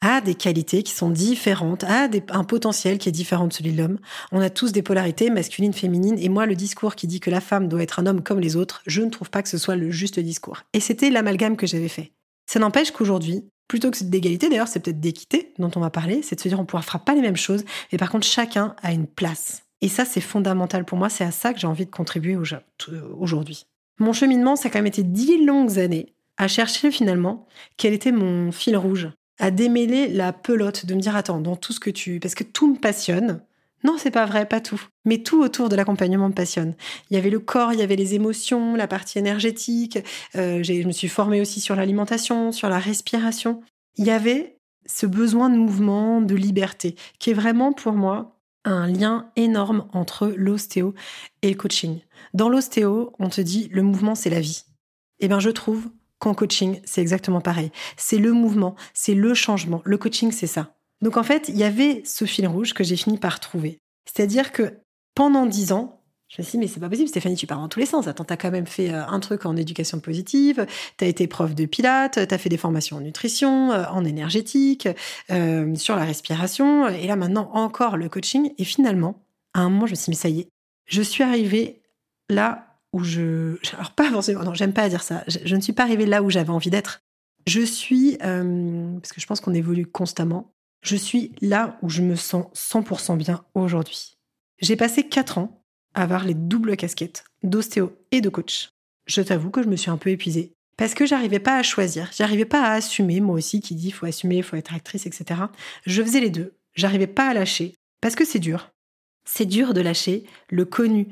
a 0.00 0.20
des 0.20 0.34
qualités 0.34 0.82
qui 0.82 0.92
sont 0.92 1.08
différentes, 1.08 1.84
a 1.84 2.08
un 2.30 2.44
potentiel 2.44 2.98
qui 2.98 3.08
est 3.08 3.12
différent 3.12 3.46
de 3.46 3.52
celui 3.52 3.72
de 3.72 3.80
l'homme. 3.80 3.98
On 4.32 4.40
a 4.40 4.50
tous 4.50 4.72
des 4.72 4.82
polarités 4.82 5.30
masculines, 5.30 5.72
féminines. 5.72 6.18
Et 6.18 6.28
moi, 6.28 6.44
le 6.44 6.56
discours 6.56 6.94
qui 6.94 7.06
dit 7.06 7.20
que 7.20 7.30
la 7.30 7.40
femme 7.40 7.68
doit 7.68 7.82
être 7.82 8.00
un 8.00 8.06
homme 8.06 8.22
comme 8.22 8.40
les 8.40 8.56
autres, 8.56 8.82
je 8.86 9.00
ne 9.00 9.08
trouve 9.08 9.30
pas 9.30 9.42
que 9.42 9.48
ce 9.48 9.56
soit 9.56 9.76
le 9.76 9.90
juste 9.90 10.20
discours. 10.20 10.58
Et 10.74 10.80
c'était 10.80 11.08
l'amalgame 11.08 11.56
que 11.56 11.66
j'avais 11.66 11.88
fait. 11.88 12.12
Ça 12.46 12.58
n'empêche 12.58 12.90
qu'aujourd'hui, 12.90 13.48
plutôt 13.74 13.90
que 13.90 14.04
d'égalité, 14.04 14.48
d'ailleurs, 14.48 14.68
c'est 14.68 14.78
peut-être 14.78 15.00
d'équité 15.00 15.52
dont 15.58 15.70
on 15.74 15.80
va 15.80 15.90
parler, 15.90 16.22
c'est 16.22 16.36
de 16.36 16.40
se 16.40 16.46
dire 16.46 16.60
on 16.60 16.62
ne 16.62 16.82
fera 16.82 17.00
pas 17.00 17.12
les 17.16 17.20
mêmes 17.20 17.36
choses, 17.36 17.64
mais 17.90 17.98
par 17.98 18.08
contre, 18.08 18.24
chacun 18.24 18.76
a 18.84 18.92
une 18.92 19.08
place. 19.08 19.64
Et 19.80 19.88
ça, 19.88 20.04
c'est 20.04 20.20
fondamental 20.20 20.84
pour 20.84 20.96
moi, 20.96 21.08
c'est 21.08 21.24
à 21.24 21.32
ça 21.32 21.52
que 21.52 21.58
j'ai 21.58 21.66
envie 21.66 21.84
de 21.84 21.90
contribuer 21.90 22.36
aujourd'hui. 23.18 23.66
Mon 23.98 24.12
cheminement, 24.12 24.54
ça 24.54 24.68
a 24.68 24.70
quand 24.70 24.78
même 24.78 24.86
été 24.86 25.02
dix 25.02 25.44
longues 25.44 25.80
années 25.80 26.14
à 26.36 26.46
chercher 26.46 26.92
finalement 26.92 27.48
quel 27.76 27.94
était 27.94 28.12
mon 28.12 28.52
fil 28.52 28.76
rouge, 28.76 29.08
à 29.40 29.50
démêler 29.50 30.06
la 30.06 30.32
pelote, 30.32 30.86
de 30.86 30.94
me 30.94 31.00
dire 31.00 31.16
attends, 31.16 31.40
dans 31.40 31.56
tout 31.56 31.72
ce 31.72 31.80
que 31.80 31.90
tu... 31.90 32.20
Parce 32.20 32.36
que 32.36 32.44
tout 32.44 32.74
me 32.74 32.78
passionne. 32.78 33.42
Non, 33.84 33.96
c'est 33.98 34.10
pas 34.10 34.24
vrai, 34.24 34.46
pas 34.46 34.60
tout. 34.60 34.80
Mais 35.04 35.18
tout 35.18 35.42
autour 35.42 35.68
de 35.68 35.76
l'accompagnement 35.76 36.28
me 36.28 36.34
passionne. 36.34 36.74
Il 37.10 37.14
y 37.14 37.18
avait 37.18 37.30
le 37.30 37.38
corps, 37.38 37.74
il 37.74 37.78
y 37.78 37.82
avait 37.82 37.96
les 37.96 38.14
émotions, 38.14 38.74
la 38.74 38.88
partie 38.88 39.18
énergétique. 39.18 39.98
Euh, 40.36 40.62
je 40.62 40.86
me 40.86 40.92
suis 40.92 41.08
formée 41.08 41.42
aussi 41.42 41.60
sur 41.60 41.76
l'alimentation, 41.76 42.50
sur 42.50 42.70
la 42.70 42.78
respiration. 42.78 43.60
Il 43.96 44.06
y 44.06 44.10
avait 44.10 44.56
ce 44.86 45.06
besoin 45.06 45.50
de 45.50 45.56
mouvement, 45.56 46.22
de 46.22 46.34
liberté, 46.34 46.96
qui 47.18 47.30
est 47.30 47.34
vraiment 47.34 47.72
pour 47.72 47.92
moi 47.92 48.40
un 48.64 48.86
lien 48.86 49.30
énorme 49.36 49.86
entre 49.92 50.32
l'ostéo 50.34 50.94
et 51.42 51.50
le 51.50 51.56
coaching. 51.56 52.00
Dans 52.32 52.48
l'ostéo, 52.48 53.12
on 53.18 53.28
te 53.28 53.42
dit 53.42 53.68
le 53.70 53.82
mouvement, 53.82 54.14
c'est 54.14 54.30
la 54.30 54.40
vie. 54.40 54.64
Eh 55.20 55.28
bien, 55.28 55.40
je 55.40 55.50
trouve 55.50 55.90
qu'en 56.18 56.34
coaching, 56.34 56.80
c'est 56.84 57.02
exactement 57.02 57.42
pareil. 57.42 57.70
C'est 57.98 58.18
le 58.18 58.32
mouvement, 58.32 58.74
c'est 58.94 59.14
le 59.14 59.34
changement. 59.34 59.82
Le 59.84 59.98
coaching, 59.98 60.32
c'est 60.32 60.46
ça. 60.46 60.74
Donc 61.02 61.16
en 61.16 61.22
fait, 61.22 61.48
il 61.48 61.56
y 61.56 61.64
avait 61.64 62.02
ce 62.04 62.24
fil 62.24 62.46
rouge 62.46 62.74
que 62.74 62.84
j'ai 62.84 62.96
fini 62.96 63.18
par 63.18 63.40
trouver. 63.40 63.78
C'est-à-dire 64.06 64.52
que 64.52 64.78
pendant 65.14 65.46
dix 65.46 65.72
ans, 65.72 66.00
je 66.28 66.42
me 66.42 66.44
suis 66.44 66.58
dit, 66.58 66.64
mais 66.64 66.66
c'est 66.66 66.80
pas 66.80 66.88
possible, 66.88 67.08
Stéphanie, 67.08 67.36
tu 67.36 67.46
pars 67.46 67.60
dans 67.60 67.68
tous 67.68 67.78
les 67.78 67.86
sens. 67.86 68.08
Attends, 68.08 68.24
t'as 68.24 68.36
quand 68.36 68.50
même 68.50 68.66
fait 68.66 68.90
euh, 68.90 69.06
un 69.06 69.20
truc 69.20 69.46
en 69.46 69.56
éducation 69.56 70.00
positive, 70.00 70.66
t'as 70.96 71.06
été 71.06 71.28
prof 71.28 71.54
de 71.54 71.64
pilates, 71.66 72.26
t'as 72.26 72.38
fait 72.38 72.48
des 72.48 72.56
formations 72.56 72.96
en 72.96 73.00
nutrition, 73.00 73.70
euh, 73.70 73.84
en 73.90 74.04
énergétique, 74.04 74.88
euh, 75.30 75.74
sur 75.76 75.94
la 75.94 76.04
respiration, 76.04 76.88
et 76.88 77.06
là 77.06 77.14
maintenant 77.14 77.50
encore 77.52 77.96
le 77.96 78.08
coaching. 78.08 78.52
Et 78.58 78.64
finalement, 78.64 79.22
à 79.52 79.60
un 79.60 79.70
moment, 79.70 79.86
je 79.86 79.92
me 79.92 79.96
suis 79.96 80.06
dit, 80.06 80.10
mais 80.10 80.16
ça 80.16 80.28
y 80.28 80.40
est, 80.40 80.48
je 80.86 81.02
suis 81.02 81.22
arrivée 81.22 81.82
là 82.28 82.66
où 82.92 83.04
je... 83.04 83.56
Alors 83.74 83.92
pas 83.92 84.10
forcément, 84.10 84.42
non, 84.42 84.54
j'aime 84.54 84.72
pas 84.72 84.88
dire 84.88 85.02
ça. 85.02 85.22
Je, 85.28 85.54
ne 85.54 85.60
suis 85.60 85.72
pas 85.72 85.84
arrivée 85.84 86.06
là 86.06 86.22
où 86.22 86.30
j'avais 86.30 86.50
envie 86.50 86.70
d'être. 86.70 87.00
Je 87.46 87.60
suis, 87.60 88.16
parce 88.18 89.12
que 89.12 89.20
je 89.20 89.26
pense 89.26 89.40
qu'on 89.40 89.52
évolue 89.52 89.86
constamment, 89.86 90.53
je 90.84 90.96
suis 90.96 91.32
là 91.40 91.78
où 91.82 91.88
je 91.88 92.02
me 92.02 92.14
sens 92.14 92.46
100% 92.54 93.16
bien 93.16 93.44
aujourd'hui. 93.54 94.16
J'ai 94.60 94.76
passé 94.76 95.08
4 95.08 95.38
ans 95.38 95.64
avoir 95.94 96.24
les 96.24 96.34
doubles 96.34 96.76
casquettes 96.76 97.24
d'ostéo 97.42 97.96
et 98.10 98.20
de 98.20 98.28
coach. 98.28 98.68
Je 99.06 99.22
t'avoue 99.22 99.50
que 99.50 99.62
je 99.62 99.68
me 99.68 99.76
suis 99.76 99.90
un 99.90 99.96
peu 99.96 100.10
épuisée 100.10 100.52
parce 100.76 100.94
que 100.94 101.06
j'arrivais 101.06 101.38
pas 101.38 101.56
à 101.56 101.62
choisir, 101.62 102.10
j'arrivais 102.14 102.44
pas 102.44 102.62
à 102.62 102.72
assumer, 102.72 103.20
moi 103.20 103.36
aussi 103.36 103.60
qui 103.60 103.74
dit 103.74 103.92
faut 103.92 104.06
assumer, 104.06 104.42
faut 104.42 104.56
être 104.56 104.74
actrice, 104.74 105.06
etc. 105.06 105.40
Je 105.86 106.02
faisais 106.02 106.20
les 106.20 106.30
deux, 106.30 106.54
j'arrivais 106.74 107.06
pas 107.06 107.28
à 107.28 107.34
lâcher 107.34 107.74
parce 108.00 108.14
que 108.14 108.24
c'est 108.24 108.38
dur. 108.38 108.70
C'est 109.24 109.46
dur 109.46 109.72
de 109.72 109.80
lâcher 109.80 110.24
le 110.50 110.64
connu, 110.64 111.08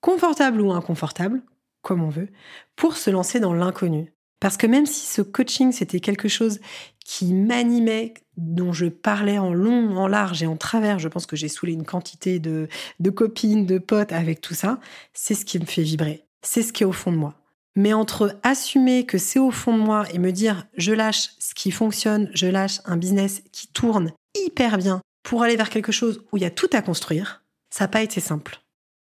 confortable 0.00 0.60
ou 0.60 0.72
inconfortable, 0.72 1.42
comme 1.80 2.02
on 2.02 2.10
veut, 2.10 2.28
pour 2.76 2.96
se 2.96 3.10
lancer 3.10 3.40
dans 3.40 3.54
l'inconnu. 3.54 4.12
Parce 4.40 4.56
que 4.56 4.66
même 4.66 4.86
si 4.86 5.06
ce 5.06 5.22
coaching, 5.22 5.72
c'était 5.72 6.00
quelque 6.00 6.28
chose 6.28 6.60
qui 7.04 7.32
m'animait, 7.32 8.14
dont 8.38 8.72
je 8.72 8.86
parlais 8.86 9.38
en 9.38 9.52
long, 9.52 9.96
en 9.96 10.06
large 10.06 10.42
et 10.42 10.46
en 10.46 10.56
travers, 10.56 10.98
je 10.98 11.08
pense 11.08 11.26
que 11.26 11.36
j'ai 11.36 11.48
saoulé 11.48 11.72
une 11.72 11.84
quantité 11.84 12.38
de, 12.38 12.68
copines, 13.10 13.66
de 13.66 13.78
potes 13.78 14.12
avec 14.12 14.40
tout 14.40 14.54
ça, 14.54 14.78
c'est 15.12 15.34
ce 15.34 15.44
qui 15.44 15.58
me 15.58 15.66
fait 15.66 15.82
vibrer. 15.82 16.24
C'est 16.42 16.62
ce 16.62 16.72
qui 16.72 16.84
est 16.84 16.86
au 16.86 16.92
fond 16.92 17.12
de 17.12 17.16
moi. 17.16 17.34
Mais 17.76 17.92
entre 17.92 18.38
assumer 18.42 19.04
que 19.06 19.18
c'est 19.18 19.38
au 19.38 19.50
fond 19.50 19.76
de 19.76 19.82
moi 19.82 20.04
et 20.12 20.18
me 20.18 20.32
dire 20.32 20.66
je 20.76 20.92
lâche 20.92 21.30
ce 21.38 21.54
qui 21.54 21.70
fonctionne, 21.70 22.30
je 22.32 22.46
lâche 22.46 22.80
un 22.86 22.96
business 22.96 23.42
qui 23.52 23.68
tourne 23.68 24.12
hyper 24.36 24.78
bien 24.78 25.00
pour 25.22 25.42
aller 25.42 25.56
vers 25.56 25.70
quelque 25.70 25.92
chose 25.92 26.24
où 26.32 26.36
il 26.36 26.42
y 26.42 26.46
a 26.46 26.50
tout 26.50 26.70
à 26.72 26.82
construire, 26.82 27.44
ça 27.70 27.84
n'a 27.84 27.88
pas 27.88 28.02
été 28.02 28.20
simple. 28.20 28.60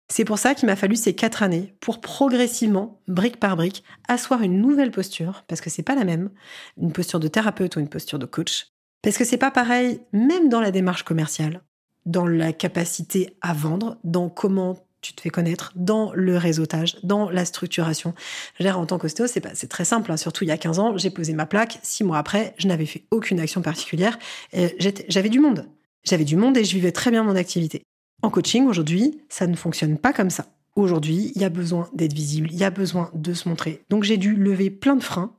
C'est 0.07 0.25
pour 0.25 0.37
ça 0.37 0.53
qu'il 0.53 0.67
m'a 0.67 0.75
fallu 0.75 0.95
ces 0.95 1.15
quatre 1.15 1.41
années 1.41 1.73
pour 1.79 1.99
progressivement, 1.99 3.01
brique 3.07 3.39
par 3.39 3.55
brique, 3.55 3.83
asseoir 4.07 4.41
une 4.41 4.61
nouvelle 4.61 4.91
posture, 4.91 5.43
parce 5.47 5.61
que 5.61 5.69
c'est 5.69 5.83
pas 5.83 5.95
la 5.95 6.03
même, 6.03 6.29
une 6.77 6.91
posture 6.93 7.19
de 7.19 7.27
thérapeute 7.27 7.75
ou 7.75 7.79
une 7.79 7.89
posture 7.89 8.19
de 8.19 8.25
coach, 8.25 8.74
parce 9.01 9.17
que 9.17 9.25
c'est 9.25 9.37
pas 9.37 9.51
pareil, 9.51 10.01
même 10.13 10.49
dans 10.49 10.61
la 10.61 10.71
démarche 10.71 11.03
commerciale, 11.03 11.61
dans 12.05 12.27
la 12.27 12.53
capacité 12.53 13.35
à 13.41 13.53
vendre, 13.53 13.97
dans 14.03 14.29
comment 14.29 14.77
tu 15.01 15.13
te 15.13 15.21
fais 15.21 15.29
connaître, 15.29 15.71
dans 15.75 16.11
le 16.13 16.35
réseautage, 16.35 16.97
dans 17.03 17.29
la 17.29 17.45
structuration. 17.45 18.15
Genre, 18.59 18.79
en 18.79 18.87
tant 18.87 18.97
qu'ostéo, 18.97 19.27
c'est, 19.27 19.55
c'est 19.55 19.67
très 19.67 19.85
simple, 19.85 20.11
hein. 20.11 20.17
surtout 20.17 20.43
il 20.43 20.47
y 20.47 20.51
a 20.51 20.57
15 20.57 20.79
ans, 20.79 20.97
j'ai 20.97 21.11
posé 21.11 21.33
ma 21.33 21.45
plaque, 21.45 21.77
six 21.83 22.03
mois 22.03 22.17
après, 22.17 22.55
je 22.57 22.67
n'avais 22.67 22.87
fait 22.87 23.03
aucune 23.11 23.39
action 23.39 23.61
particulière, 23.61 24.17
j'avais 24.53 25.29
du 25.29 25.39
monde. 25.39 25.67
J'avais 26.03 26.23
du 26.23 26.35
monde 26.35 26.57
et 26.57 26.63
je 26.63 26.73
vivais 26.73 26.91
très 26.91 27.11
bien 27.11 27.23
mon 27.23 27.35
activité. 27.35 27.83
En 28.21 28.29
coaching, 28.29 28.67
aujourd'hui, 28.67 29.21
ça 29.29 29.45
ne 29.45 29.55
fonctionne 29.55 29.97
pas 29.97 30.13
comme 30.13 30.29
ça. 30.29 30.45
Aujourd'hui, 30.75 31.31
il 31.35 31.41
y 31.41 31.45
a 31.45 31.49
besoin 31.49 31.89
d'être 31.93 32.13
visible, 32.13 32.49
il 32.51 32.57
y 32.57 32.63
a 32.63 32.69
besoin 32.69 33.09
de 33.13 33.33
se 33.33 33.47
montrer. 33.47 33.83
Donc 33.89 34.03
j'ai 34.03 34.17
dû 34.17 34.35
lever 34.35 34.69
plein 34.69 34.95
de 34.95 35.03
freins 35.03 35.34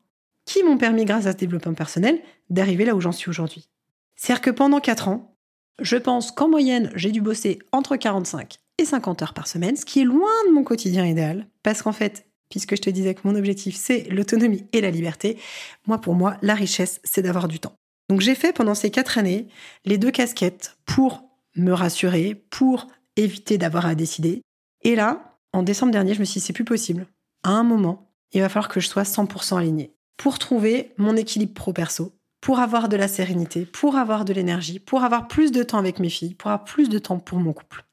qui 0.47 0.63
m'ont 0.63 0.79
permis, 0.79 1.05
grâce 1.05 1.27
à 1.27 1.33
ce 1.33 1.37
développement 1.37 1.75
personnel, 1.75 2.21
d'arriver 2.49 2.87
là 2.87 2.95
où 2.95 3.01
j'en 3.01 3.13
suis 3.13 3.29
aujourd'hui. 3.29 3.69
C'est-à-dire 4.15 4.41
que 4.41 4.51
pendant 4.51 4.81
4 4.81 5.09
ans, 5.09 5.37
je 5.81 5.97
pense 5.97 6.31
qu'en 6.31 6.49
moyenne, 6.49 6.91
j'ai 6.95 7.11
dû 7.11 7.21
bosser 7.21 7.59
entre 7.73 7.97
45 7.97 8.57
et 8.79 8.85
50 8.85 9.23
heures 9.23 9.35
par 9.35 9.47
semaine, 9.47 9.77
ce 9.77 9.85
qui 9.85 10.01
est 10.01 10.05
loin 10.05 10.31
de 10.49 10.53
mon 10.53 10.65
quotidien 10.65 11.05
idéal, 11.05 11.47
parce 11.63 11.83
qu'en 11.83 11.93
fait, 11.93 12.27
puisque 12.49 12.77
je 12.77 12.81
te 12.81 12.91
disais 12.91 13.15
que 13.15 13.21
mon 13.25 13.35
objectif, 13.35 13.77
c'est 13.77 14.05
l'autonomie 14.05 14.67
et 14.73 14.81
la 14.81 14.91
liberté, 14.91 15.39
moi, 15.87 15.99
pour 15.99 16.15
moi, 16.15 16.39
la 16.43 16.55
richesse, 16.55 17.01
c'est 17.05 17.23
d'avoir 17.23 17.49
du 17.49 17.59
temps. 17.59 17.75
Donc 18.09 18.21
j'ai 18.21 18.37
fait 18.37 18.53
pendant 18.53 18.75
ces 18.75 18.91
4 18.91 19.19
années 19.19 19.49
les 19.85 19.99
deux 19.99 20.13
casquettes 20.13 20.79
pour 20.87 21.25
me 21.57 21.73
rassurer, 21.73 22.35
pour 22.51 22.87
éviter 23.17 23.59
d'avoir 23.59 23.87
à 23.87 23.95
décider. 23.95 24.43
Et 24.83 24.95
là, 24.95 25.39
en 25.53 25.63
décembre 25.63 25.93
dernier, 25.93 26.15
je 26.15 26.21
me 26.21 26.25
suis 26.25 26.41
dit, 26.41 26.47
c'est 26.47 26.53
plus 26.53 26.65
possible. 26.65 27.07
À 27.43 27.51
un 27.51 27.65
moment, 27.65 28.13
il 28.33 28.41
va 28.41 28.49
falloir 28.49 28.69
que 28.69 28.79
je 28.79 28.89
sois 28.89 29.03
100% 29.03 29.59
alignée 29.59 29.96
pour 30.17 30.39
trouver 30.39 30.93
mon 30.97 31.17
équilibre 31.17 31.55
pro-perso, 31.55 32.13
pour 32.41 32.59
avoir 32.61 32.89
de 32.89 32.97
la 32.97 33.09
sérénité, 33.09 33.67
pour 33.67 33.97
avoir 33.97 34.25
de 34.25 34.33
l'énergie, 34.33 34.79
pour 34.79 35.03
avoir 35.03 35.29
plus 35.29 35.53
de 35.53 35.63
temps 35.63 35.79
avec 35.79 35.99
mes 35.99 36.11
filles, 36.11 36.35
pour 36.35 36.51
avoir 36.51 36.65
plus 36.65 36.89
de 36.89 36.99
temps 36.99 37.19
pour 37.19 37.39
mon 37.39 37.53
couple. 37.53 37.85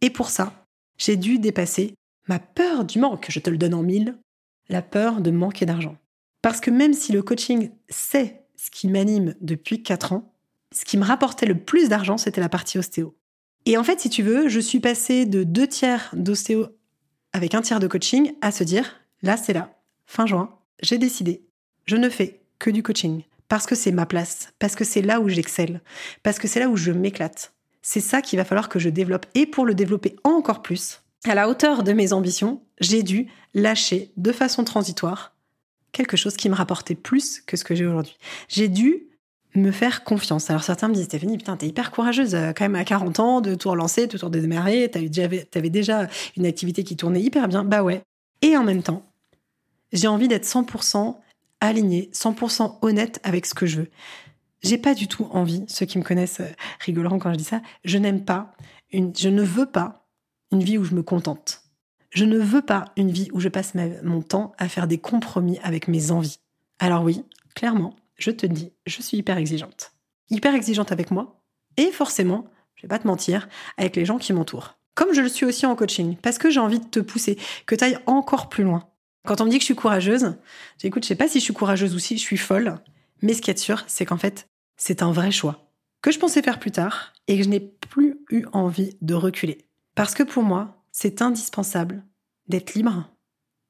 Et 0.00 0.10
pour 0.10 0.30
ça, 0.30 0.66
j'ai 0.96 1.16
dû 1.16 1.38
dépasser 1.38 1.94
ma 2.28 2.38
peur 2.38 2.84
du 2.84 2.98
manque, 2.98 3.26
je 3.28 3.40
te 3.40 3.50
le 3.50 3.58
donne 3.58 3.74
en 3.74 3.82
mille, 3.82 4.18
la 4.68 4.82
peur 4.82 5.20
de 5.20 5.30
manquer 5.30 5.66
d'argent. 5.66 5.96
Parce 6.42 6.60
que 6.60 6.70
même 6.70 6.92
si 6.92 7.12
le 7.12 7.22
coaching, 7.22 7.70
c'est 7.88 8.44
ce 8.56 8.70
qui 8.70 8.88
m'anime 8.88 9.34
depuis 9.40 9.82
4 9.82 10.12
ans, 10.12 10.34
ce 10.72 10.84
qui 10.84 10.98
me 10.98 11.04
rapportait 11.04 11.46
le 11.46 11.58
plus 11.58 11.88
d'argent, 11.88 12.18
c'était 12.18 12.40
la 12.40 12.48
partie 12.48 12.78
ostéo. 12.78 13.16
Et 13.64 13.76
en 13.76 13.84
fait, 13.84 14.00
si 14.00 14.10
tu 14.10 14.22
veux, 14.22 14.48
je 14.48 14.60
suis 14.60 14.80
passée 14.80 15.26
de 15.26 15.42
deux 15.42 15.66
tiers 15.66 16.10
d'ostéo 16.12 16.68
avec 17.32 17.54
un 17.54 17.60
tiers 17.60 17.80
de 17.80 17.86
coaching 17.86 18.34
à 18.40 18.52
se 18.52 18.64
dire, 18.64 19.00
là, 19.22 19.36
c'est 19.36 19.52
là, 19.52 19.78
fin 20.06 20.26
juin, 20.26 20.58
j'ai 20.82 20.98
décidé, 20.98 21.47
je 21.88 21.96
ne 21.96 22.10
fais 22.10 22.40
que 22.58 22.70
du 22.70 22.82
coaching. 22.82 23.22
Parce 23.48 23.66
que 23.66 23.74
c'est 23.74 23.92
ma 23.92 24.04
place, 24.04 24.52
parce 24.58 24.74
que 24.74 24.84
c'est 24.84 25.00
là 25.00 25.20
où 25.20 25.28
j'excelle, 25.30 25.80
parce 26.22 26.38
que 26.38 26.46
c'est 26.46 26.60
là 26.60 26.68
où 26.68 26.76
je 26.76 26.92
m'éclate. 26.92 27.54
C'est 27.80 28.00
ça 28.00 28.20
qu'il 28.20 28.38
va 28.38 28.44
falloir 28.44 28.68
que 28.68 28.78
je 28.78 28.90
développe. 28.90 29.24
Et 29.34 29.46
pour 29.46 29.64
le 29.64 29.74
développer 29.74 30.16
encore 30.22 30.60
plus, 30.60 31.00
à 31.24 31.34
la 31.34 31.48
hauteur 31.48 31.82
de 31.82 31.94
mes 31.94 32.12
ambitions, 32.12 32.60
j'ai 32.78 33.02
dû 33.02 33.28
lâcher 33.54 34.12
de 34.18 34.32
façon 34.32 34.64
transitoire 34.64 35.34
quelque 35.92 36.18
chose 36.18 36.36
qui 36.36 36.50
me 36.50 36.54
rapportait 36.54 36.94
plus 36.94 37.40
que 37.40 37.56
ce 37.56 37.64
que 37.64 37.74
j'ai 37.74 37.86
aujourd'hui. 37.86 38.18
J'ai 38.48 38.68
dû 38.68 39.06
me 39.54 39.70
faire 39.70 40.04
confiance. 40.04 40.50
Alors 40.50 40.62
certains 40.62 40.88
me 40.88 40.94
disent 40.94 41.06
Stéphanie, 41.06 41.38
putain, 41.38 41.56
t'es 41.56 41.66
hyper 41.66 41.90
courageuse 41.90 42.34
euh, 42.34 42.52
quand 42.52 42.64
même 42.66 42.74
à 42.74 42.84
40 42.84 43.18
ans 43.18 43.40
de 43.40 43.54
tout 43.54 43.70
relancer, 43.70 44.06
de 44.06 44.18
tout 44.18 44.26
redémarrer, 44.26 44.90
t'avais 44.90 45.46
avais 45.54 45.70
déjà 45.70 46.06
une 46.36 46.44
activité 46.44 46.84
qui 46.84 46.96
tournait 46.96 47.22
hyper 47.22 47.48
bien. 47.48 47.64
Bah 47.64 47.82
ouais. 47.82 48.02
Et 48.42 48.58
en 48.58 48.62
même 48.62 48.82
temps, 48.82 49.06
j'ai 49.92 50.06
envie 50.06 50.28
d'être 50.28 50.44
100% 50.44 51.16
alignée, 51.60 52.10
100% 52.12 52.78
honnête 52.82 53.20
avec 53.22 53.46
ce 53.46 53.54
que 53.54 53.66
je 53.66 53.80
veux. 53.80 53.90
J'ai 54.62 54.78
pas 54.78 54.94
du 54.94 55.08
tout 55.08 55.28
envie, 55.30 55.64
ceux 55.68 55.86
qui 55.86 55.98
me 55.98 56.02
connaissent 56.02 56.40
euh, 56.40 56.50
rigoleront 56.80 57.18
quand 57.18 57.32
je 57.32 57.38
dis 57.38 57.44
ça, 57.44 57.62
je 57.84 57.98
n'aime 57.98 58.24
pas, 58.24 58.52
je 58.92 59.28
ne 59.28 59.42
veux 59.42 59.66
pas 59.66 60.08
une 60.50 60.62
vie 60.62 60.78
où 60.78 60.84
je 60.84 60.94
me 60.94 61.02
contente. 61.02 61.62
Je 62.10 62.24
ne 62.24 62.38
veux 62.38 62.62
pas 62.62 62.86
une 62.96 63.10
vie 63.10 63.28
où 63.32 63.40
je 63.40 63.48
passe 63.48 63.74
mon 64.02 64.22
temps 64.22 64.52
à 64.58 64.68
faire 64.68 64.86
des 64.86 64.98
compromis 64.98 65.58
avec 65.62 65.88
mes 65.88 66.10
envies. 66.10 66.38
Alors 66.78 67.04
oui, 67.04 67.24
clairement, 67.54 67.94
je 68.16 68.30
te 68.30 68.46
dis, 68.46 68.72
je 68.86 69.02
suis 69.02 69.18
hyper 69.18 69.36
exigeante. 69.36 69.92
Hyper 70.30 70.54
exigeante 70.54 70.90
avec 70.90 71.10
moi 71.10 71.42
et 71.76 71.92
forcément, 71.92 72.46
je 72.74 72.82
vais 72.82 72.88
pas 72.88 72.98
te 72.98 73.06
mentir, 73.06 73.48
avec 73.76 73.96
les 73.96 74.04
gens 74.04 74.18
qui 74.18 74.32
m'entourent. 74.32 74.78
Comme 74.94 75.12
je 75.12 75.20
le 75.20 75.28
suis 75.28 75.46
aussi 75.46 75.64
en 75.64 75.76
coaching, 75.76 76.16
parce 76.16 76.38
que 76.38 76.50
j'ai 76.50 76.60
envie 76.60 76.80
de 76.80 76.84
te 76.84 77.00
pousser, 77.00 77.38
que 77.66 77.74
tu 77.74 77.84
ailles 77.84 77.98
encore 78.06 78.48
plus 78.48 78.64
loin. 78.64 78.88
Quand 79.26 79.40
on 79.40 79.44
me 79.44 79.50
dit 79.50 79.56
que 79.56 79.62
je 79.62 79.66
suis 79.66 79.74
courageuse, 79.74 80.36
j'écoute, 80.80 81.04
je 81.04 81.08
sais 81.08 81.16
pas 81.16 81.28
si 81.28 81.38
je 81.38 81.44
suis 81.44 81.54
courageuse 81.54 81.94
ou 81.94 81.98
si 81.98 82.16
je 82.16 82.22
suis 82.22 82.36
folle, 82.36 82.78
mais 83.22 83.34
ce 83.34 83.42
qui 83.42 83.50
est 83.50 83.58
sûr, 83.58 83.84
c'est 83.86 84.06
qu'en 84.06 84.16
fait, 84.16 84.48
c'est 84.76 85.02
un 85.02 85.12
vrai 85.12 85.30
choix 85.30 85.68
que 86.02 86.12
je 86.12 86.18
pensais 86.18 86.42
faire 86.42 86.58
plus 86.58 86.70
tard 86.70 87.12
et 87.26 87.36
que 87.36 87.44
je 87.44 87.48
n'ai 87.48 87.60
plus 87.60 88.20
eu 88.30 88.44
envie 88.52 88.96
de 89.00 89.14
reculer. 89.14 89.66
Parce 89.94 90.14
que 90.14 90.22
pour 90.22 90.42
moi, 90.42 90.82
c'est 90.92 91.22
indispensable 91.22 92.04
d'être 92.46 92.74
libre, 92.74 93.10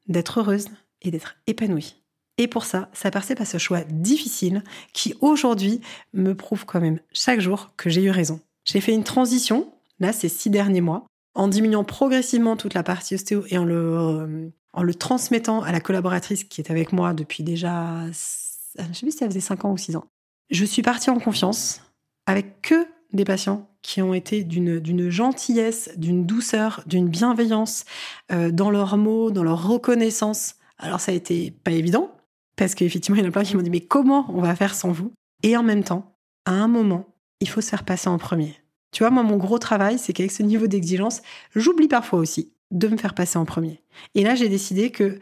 d'être 0.06 0.40
heureuse 0.40 0.68
et 1.02 1.10
d'être 1.10 1.36
épanouie. 1.46 1.96
Et 2.36 2.46
pour 2.46 2.64
ça, 2.64 2.88
ça 2.92 3.10
passait 3.10 3.34
par 3.34 3.46
ce 3.46 3.58
choix 3.58 3.82
difficile 3.82 4.62
qui 4.92 5.14
aujourd'hui 5.20 5.80
me 6.12 6.34
prouve 6.34 6.66
quand 6.66 6.80
même 6.80 7.00
chaque 7.12 7.40
jour 7.40 7.72
que 7.76 7.90
j'ai 7.90 8.02
eu 8.02 8.10
raison. 8.10 8.40
J'ai 8.64 8.80
fait 8.80 8.94
une 8.94 9.04
transition, 9.04 9.72
là 9.98 10.12
ces 10.12 10.28
six 10.28 10.50
derniers 10.50 10.80
mois, 10.80 11.06
en 11.34 11.48
diminuant 11.48 11.84
progressivement 11.84 12.56
toute 12.56 12.74
la 12.74 12.82
partie 12.82 13.14
ostéo 13.14 13.44
et 13.48 13.58
en 13.58 13.64
le, 13.64 13.96
euh, 13.96 14.48
en 14.72 14.82
le 14.82 14.94
transmettant 14.94 15.62
à 15.62 15.72
la 15.72 15.80
collaboratrice 15.80 16.44
qui 16.44 16.60
est 16.60 16.70
avec 16.70 16.92
moi 16.92 17.14
depuis 17.14 17.42
déjà, 17.42 18.06
je 18.10 18.12
sais 18.12 19.00
plus 19.00 19.12
si 19.12 19.18
ça 19.18 19.26
faisait 19.26 19.40
5 19.40 19.64
ans 19.64 19.72
ou 19.72 19.76
6 19.76 19.96
ans. 19.96 20.04
Je 20.50 20.64
suis 20.64 20.82
partie 20.82 21.10
en 21.10 21.18
confiance 21.18 21.82
avec 22.26 22.62
que 22.62 22.86
des 23.12 23.24
patients 23.24 23.68
qui 23.82 24.02
ont 24.02 24.12
été 24.12 24.44
d'une 24.44 25.10
gentillesse, 25.10 25.90
d'une 25.96 26.26
douceur, 26.26 26.82
d'une 26.86 27.08
bienveillance 27.08 27.84
euh, 28.32 28.50
dans 28.50 28.70
leurs 28.70 28.96
mots, 28.96 29.30
dans 29.30 29.44
leur 29.44 29.66
reconnaissance. 29.66 30.56
Alors 30.78 31.00
ça 31.00 31.12
a 31.12 31.14
été 31.14 31.50
pas 31.50 31.70
évident, 31.70 32.10
parce 32.56 32.74
qu'effectivement, 32.74 33.16
il 33.16 33.22
y 33.22 33.26
en 33.26 33.28
a 33.28 33.32
plein 33.32 33.44
qui 33.44 33.56
m'ont 33.56 33.62
dit 33.62 33.70
mais 33.70 33.80
comment 33.80 34.26
on 34.28 34.40
va 34.40 34.54
faire 34.54 34.74
sans 34.74 34.92
vous? 34.92 35.12
Et 35.42 35.56
en 35.56 35.62
même 35.62 35.84
temps, 35.84 36.16
à 36.44 36.52
un 36.52 36.68
moment, 36.68 37.06
il 37.40 37.48
faut 37.48 37.60
se 37.60 37.68
faire 37.68 37.84
passer 37.84 38.08
en 38.08 38.18
premier. 38.18 38.56
Tu 38.90 39.02
vois, 39.02 39.10
moi, 39.10 39.22
mon 39.22 39.36
gros 39.36 39.58
travail, 39.58 39.98
c'est 39.98 40.12
qu'avec 40.12 40.32
ce 40.32 40.42
niveau 40.42 40.66
d'exigence, 40.66 41.22
j'oublie 41.54 41.88
parfois 41.88 42.18
aussi 42.18 42.52
de 42.70 42.88
me 42.88 42.96
faire 42.96 43.14
passer 43.14 43.38
en 43.38 43.44
premier. 43.44 43.80
Et 44.14 44.22
là, 44.22 44.34
j'ai 44.34 44.48
décidé 44.48 44.90
que 44.90 45.18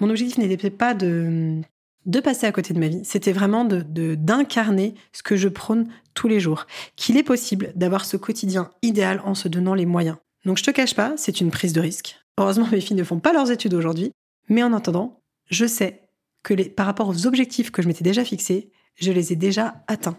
mon 0.00 0.10
objectif 0.10 0.38
n'était 0.38 0.70
pas 0.70 0.94
de, 0.94 1.60
de 2.06 2.20
passer 2.20 2.46
à 2.46 2.52
côté 2.52 2.72
de 2.72 2.78
ma 2.78 2.88
vie, 2.88 3.04
c'était 3.04 3.32
vraiment 3.32 3.64
de 3.64 3.82
d'incarner 4.14 4.94
ce 5.12 5.22
que 5.22 5.36
je 5.36 5.48
prône 5.48 5.88
tous 6.14 6.28
les 6.28 6.40
jours, 6.40 6.66
qu'il 6.96 7.16
est 7.16 7.22
possible 7.22 7.72
d'avoir 7.76 8.04
ce 8.04 8.16
quotidien 8.16 8.70
idéal 8.82 9.20
en 9.24 9.34
se 9.34 9.48
donnant 9.48 9.74
les 9.74 9.86
moyens. 9.86 10.16
Donc 10.44 10.58
je 10.58 10.62
te 10.62 10.70
cache 10.70 10.94
pas, 10.94 11.14
c'est 11.16 11.40
une 11.40 11.50
prise 11.50 11.72
de 11.72 11.80
risque. 11.80 12.16
Heureusement, 12.38 12.66
mes 12.72 12.80
filles 12.80 12.96
ne 12.96 13.04
font 13.04 13.20
pas 13.20 13.32
leurs 13.32 13.50
études 13.50 13.74
aujourd'hui, 13.74 14.12
mais 14.48 14.62
en 14.62 14.72
attendant, 14.72 15.20
je 15.50 15.66
sais 15.66 16.08
que 16.42 16.54
les, 16.54 16.68
par 16.68 16.86
rapport 16.86 17.08
aux 17.08 17.26
objectifs 17.26 17.70
que 17.70 17.82
je 17.82 17.88
m'étais 17.88 18.04
déjà 18.04 18.24
fixés, 18.24 18.70
je 18.94 19.12
les 19.12 19.32
ai 19.32 19.36
déjà 19.36 19.84
atteints. 19.86 20.18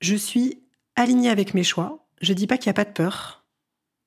Je 0.00 0.16
suis 0.16 0.62
alignée 0.96 1.30
avec 1.30 1.54
mes 1.54 1.64
choix. 1.64 2.06
Je 2.20 2.32
dis 2.32 2.46
pas 2.46 2.58
qu'il 2.58 2.68
n'y 2.68 2.74
a 2.74 2.84
pas 2.84 2.84
de 2.84 2.94
peur. 2.94 3.43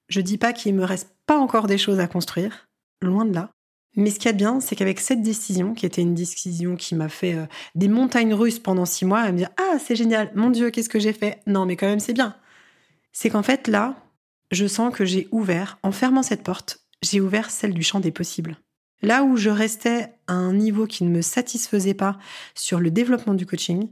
Je 0.08 0.22
dis 0.22 0.38
pas 0.38 0.54
qu'il 0.54 0.74
me 0.76 0.84
reste 0.84 1.15
pas 1.26 1.38
encore 1.38 1.67
des 1.67 1.78
choses 1.78 2.00
à 2.00 2.08
construire. 2.08 2.67
Loin 3.02 3.26
de 3.26 3.34
là. 3.34 3.52
Mais 3.96 4.12
ce 4.12 4.20
qu'il 4.20 4.26
y 4.26 4.30
a 4.30 4.34
de 4.34 4.38
bien, 4.38 4.60
c'est 4.60 4.76
qu'avec 4.76 5.00
cette 5.00 5.24
décision, 5.24 5.74
qui 5.74 5.86
était 5.86 6.02
une 6.02 6.13
décision 6.13 6.76
qui 6.76 6.93
m'a 6.93 7.10
fait 7.10 7.34
euh, 7.34 7.46
des 7.74 7.88
montagnes 7.88 8.34
russes 8.34 8.60
pendant 8.60 8.86
six 8.86 9.06
mois, 9.06 9.22
à 9.22 9.32
me 9.32 9.38
dire 9.38 9.50
Ah, 9.58 9.78
c'est 9.80 9.96
génial, 9.96 10.32
mon 10.36 10.52
Dieu, 10.52 10.70
qu'est-ce 10.70 10.89
que 10.89 11.00
j'ai 11.00 11.13
fait? 11.13 11.41
Non, 11.48 11.65
mais 11.65 11.76
quand 11.76 11.88
même, 11.88 12.00
c'est 12.00 12.13
bien. 12.13 12.36
C'est 13.12 13.32
qu'en 13.32 13.41
fait, 13.41 13.67
là, 13.67 13.96
je 14.52 14.67
sens 14.67 14.93
que 14.93 15.04
j'ai 15.04 15.28
ouvert, 15.32 15.80
en 15.82 15.91
fermant 15.91 16.24
cette 16.24 16.43
porte, 16.43 16.80
j'ai 17.02 17.22
ouvert 17.22 17.50
celle 17.50 17.74
du 17.74 17.84
champ 17.84 18.00
des 18.00 18.12
possibles. 18.12 18.58
Là 19.02 19.24
où 19.24 19.36
je 19.36 19.50
restais 19.50 20.13
à 20.28 20.34
un 20.34 20.54
niveau 20.54 20.88
qui 20.88 21.04
ne 21.04 21.10
me 21.10 21.22
satisfaisait 21.22 21.93
pas 21.93 22.17
sur 22.56 22.80
le 22.80 22.91
développement 22.91 23.34
du 23.34 23.46
coaching, 23.46 23.89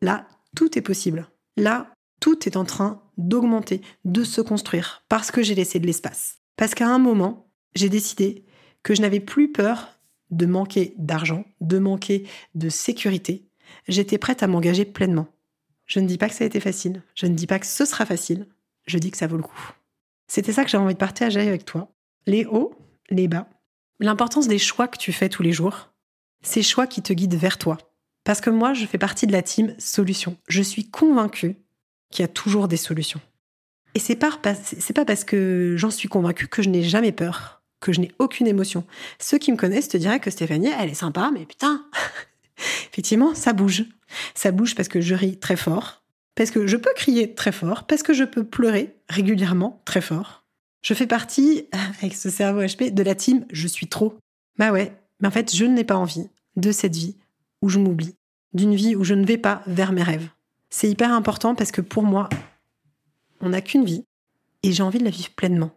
là, 0.00 0.26
tout 0.56 0.78
est 0.78 0.82
possible. 0.82 1.28
Là, 1.56 1.90
tout 2.20 2.48
est 2.48 2.56
en 2.56 2.64
train 2.64 3.02
d'augmenter, 3.16 3.82
de 4.04 4.24
se 4.24 4.40
construire, 4.40 5.04
parce 5.08 5.30
que 5.30 5.42
j'ai 5.42 5.54
laissé 5.54 5.78
de 5.78 5.86
l'espace. 5.86 6.38
Parce 6.56 6.74
qu'à 6.74 6.88
un 6.88 6.98
moment, 6.98 7.50
j'ai 7.74 7.88
décidé 7.88 8.44
que 8.82 8.94
je 8.94 9.02
n'avais 9.02 9.20
plus 9.20 9.52
peur 9.52 9.98
de 10.30 10.46
manquer 10.46 10.94
d'argent, 10.98 11.44
de 11.60 11.78
manquer 11.78 12.26
de 12.54 12.68
sécurité. 12.68 13.48
J'étais 13.86 14.18
prête 14.18 14.42
à 14.42 14.46
m'engager 14.46 14.84
pleinement. 14.84 15.28
Je 15.86 16.00
ne 16.00 16.06
dis 16.06 16.18
pas 16.18 16.28
que 16.28 16.34
ça 16.34 16.44
a 16.44 16.46
été 16.46 16.60
facile, 16.60 17.02
je 17.14 17.26
ne 17.26 17.34
dis 17.34 17.46
pas 17.46 17.58
que 17.58 17.66
ce 17.66 17.84
sera 17.84 18.04
facile, 18.04 18.46
je 18.86 18.98
dis 18.98 19.10
que 19.10 19.16
ça 19.16 19.26
vaut 19.26 19.36
le 19.36 19.42
coup. 19.42 19.72
C'était 20.26 20.52
ça 20.52 20.64
que 20.64 20.70
j'avais 20.70 20.84
envie 20.84 20.94
de 20.94 20.98
partager 20.98 21.40
avec 21.40 21.64
toi. 21.64 21.90
Les 22.26 22.44
hauts, 22.44 22.74
les 23.08 23.28
bas. 23.28 23.48
L'importance 24.00 24.48
des 24.48 24.58
choix 24.58 24.86
que 24.86 24.98
tu 24.98 25.12
fais 25.12 25.30
tous 25.30 25.42
les 25.42 25.52
jours. 25.52 25.90
Ces 26.42 26.62
choix 26.62 26.86
qui 26.86 27.02
te 27.02 27.12
guident 27.12 27.34
vers 27.34 27.56
toi. 27.56 27.78
Parce 28.24 28.42
que 28.42 28.50
moi, 28.50 28.74
je 28.74 28.84
fais 28.84 28.98
partie 28.98 29.26
de 29.26 29.32
la 29.32 29.42
team 29.42 29.74
solution. 29.78 30.36
Je 30.48 30.62
suis 30.62 30.90
convaincue 30.90 31.56
qu'il 32.10 32.22
y 32.22 32.24
a 32.24 32.28
toujours 32.28 32.68
des 32.68 32.76
solutions. 32.76 33.20
Et 33.94 33.98
c'est 33.98 34.16
pas, 34.16 34.30
pas 34.30 35.04
parce 35.04 35.24
que 35.24 35.74
j'en 35.76 35.90
suis 35.90 36.08
convaincue 36.08 36.48
que 36.48 36.62
je 36.62 36.68
n'ai 36.68 36.82
jamais 36.82 37.12
peur 37.12 37.58
que 37.80 37.92
je 37.92 38.00
n'ai 38.00 38.12
aucune 38.18 38.46
émotion. 38.46 38.84
Ceux 39.18 39.38
qui 39.38 39.52
me 39.52 39.56
connaissent 39.56 39.88
te 39.88 39.96
diraient 39.96 40.20
que 40.20 40.30
Stéphanie, 40.30 40.70
elle 40.78 40.90
est 40.90 40.94
sympa, 40.94 41.30
mais 41.32 41.46
putain, 41.46 41.84
effectivement, 42.90 43.34
ça 43.34 43.52
bouge. 43.52 43.84
Ça 44.34 44.52
bouge 44.52 44.74
parce 44.74 44.88
que 44.88 45.00
je 45.00 45.14
ris 45.14 45.38
très 45.38 45.56
fort, 45.56 46.02
parce 46.34 46.50
que 46.50 46.66
je 46.66 46.76
peux 46.76 46.92
crier 46.96 47.34
très 47.34 47.52
fort, 47.52 47.86
parce 47.86 48.02
que 48.02 48.14
je 48.14 48.24
peux 48.24 48.44
pleurer 48.44 48.96
régulièrement 49.08 49.82
très 49.84 50.00
fort. 50.00 50.44
Je 50.82 50.94
fais 50.94 51.06
partie, 51.06 51.66
avec 52.02 52.14
ce 52.14 52.30
cerveau 52.30 52.62
HP, 52.62 52.92
de 52.92 53.02
la 53.02 53.14
team 53.14 53.44
je 53.50 53.68
suis 53.68 53.88
trop. 53.88 54.18
Bah 54.58 54.72
ouais, 54.72 54.92
mais 55.20 55.28
en 55.28 55.32
fait, 55.32 55.54
je 55.54 55.64
n'ai 55.64 55.84
pas 55.84 55.96
envie 55.96 56.28
de 56.56 56.72
cette 56.72 56.96
vie 56.96 57.16
où 57.62 57.68
je 57.68 57.78
m'oublie, 57.78 58.14
d'une 58.54 58.74
vie 58.74 58.96
où 58.96 59.04
je 59.04 59.14
ne 59.14 59.26
vais 59.26 59.38
pas 59.38 59.62
vers 59.66 59.92
mes 59.92 60.02
rêves. 60.02 60.28
C'est 60.70 60.90
hyper 60.90 61.12
important 61.12 61.54
parce 61.54 61.72
que 61.72 61.80
pour 61.80 62.02
moi, 62.02 62.28
on 63.40 63.50
n'a 63.50 63.60
qu'une 63.60 63.84
vie 63.84 64.04
et 64.62 64.72
j'ai 64.72 64.82
envie 64.82 64.98
de 64.98 65.04
la 65.04 65.10
vivre 65.10 65.30
pleinement. 65.30 65.70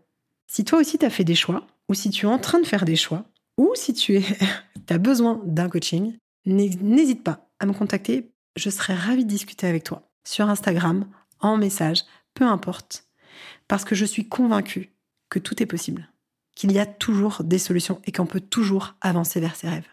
Si 0.47 0.65
toi 0.65 0.80
aussi 0.80 0.97
tu 0.97 1.06
as 1.06 1.10
fait 1.10 1.23
des 1.23 1.36
choix, 1.36 1.65
ou 1.88 1.93
si 1.93 2.10
tu 2.10 2.25
es 2.25 2.30
en 2.30 2.39
train 2.39 2.60
de 2.60 2.65
faire 2.65 2.86
des 2.86 2.95
choix, 2.95 3.25
ou 3.58 3.71
si 3.75 3.93
tu 3.93 4.19
as 4.89 4.97
besoin 4.97 5.41
d'un 5.45 5.69
coaching, 5.69 6.17
n'hésite 6.45 7.23
pas 7.23 7.47
à 7.60 7.65
me 7.65 7.73
contacter. 7.73 8.32
Je 8.56 8.69
serai 8.69 8.93
ravie 8.93 9.23
de 9.23 9.30
discuter 9.30 9.67
avec 9.67 9.84
toi 9.84 10.10
sur 10.23 10.49
Instagram, 10.49 11.06
en 11.39 11.58
message, 11.58 12.04
peu 12.34 12.45
importe. 12.45 13.06
Parce 13.67 13.86
que 13.86 13.95
je 13.95 14.06
suis 14.06 14.27
convaincue 14.27 14.91
que 15.30 15.39
tout 15.39 15.63
est 15.63 15.67
possible, 15.67 16.10
qu'il 16.56 16.71
y 16.71 16.80
a 16.80 16.86
toujours 16.86 17.43
des 17.43 17.60
solutions 17.60 18.01
et 18.06 18.12
qu'on 18.12 18.25
peut 18.25 18.41
toujours 18.41 18.95
avancer 18.99 19.39
vers 19.39 19.56
ses 19.56 19.69
rêves. 19.69 19.88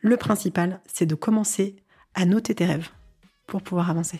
Le 0.00 0.16
principal, 0.16 0.80
c'est 0.92 1.06
de 1.06 1.14
commencer 1.14 1.76
à 2.14 2.24
noter 2.24 2.54
tes 2.54 2.66
rêves 2.66 2.88
pour 3.46 3.62
pouvoir 3.62 3.90
avancer. 3.90 4.18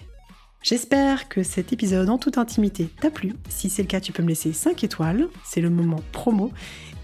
J'espère 0.62 1.30
que 1.30 1.42
cet 1.42 1.72
épisode 1.72 2.10
en 2.10 2.18
toute 2.18 2.36
intimité 2.36 2.90
t'a 3.00 3.10
plu. 3.10 3.34
Si 3.48 3.70
c'est 3.70 3.80
le 3.80 3.88
cas, 3.88 3.98
tu 4.00 4.12
peux 4.12 4.22
me 4.22 4.28
laisser 4.28 4.52
5 4.52 4.84
étoiles, 4.84 5.28
c'est 5.42 5.62
le 5.62 5.70
moment 5.70 6.02
promo. 6.12 6.52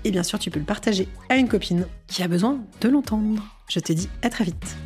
Et 0.04 0.10
bien 0.10 0.22
sûr, 0.22 0.38
tu 0.38 0.50
peux 0.50 0.58
le 0.58 0.66
partager 0.66 1.08
à 1.30 1.36
une 1.36 1.48
copine 1.48 1.86
qui 2.06 2.22
a 2.22 2.28
besoin 2.28 2.60
de 2.82 2.88
l'entendre. 2.88 3.42
Je 3.70 3.80
te 3.80 3.94
dis 3.94 4.10
à 4.22 4.28
très 4.28 4.44
vite. 4.44 4.76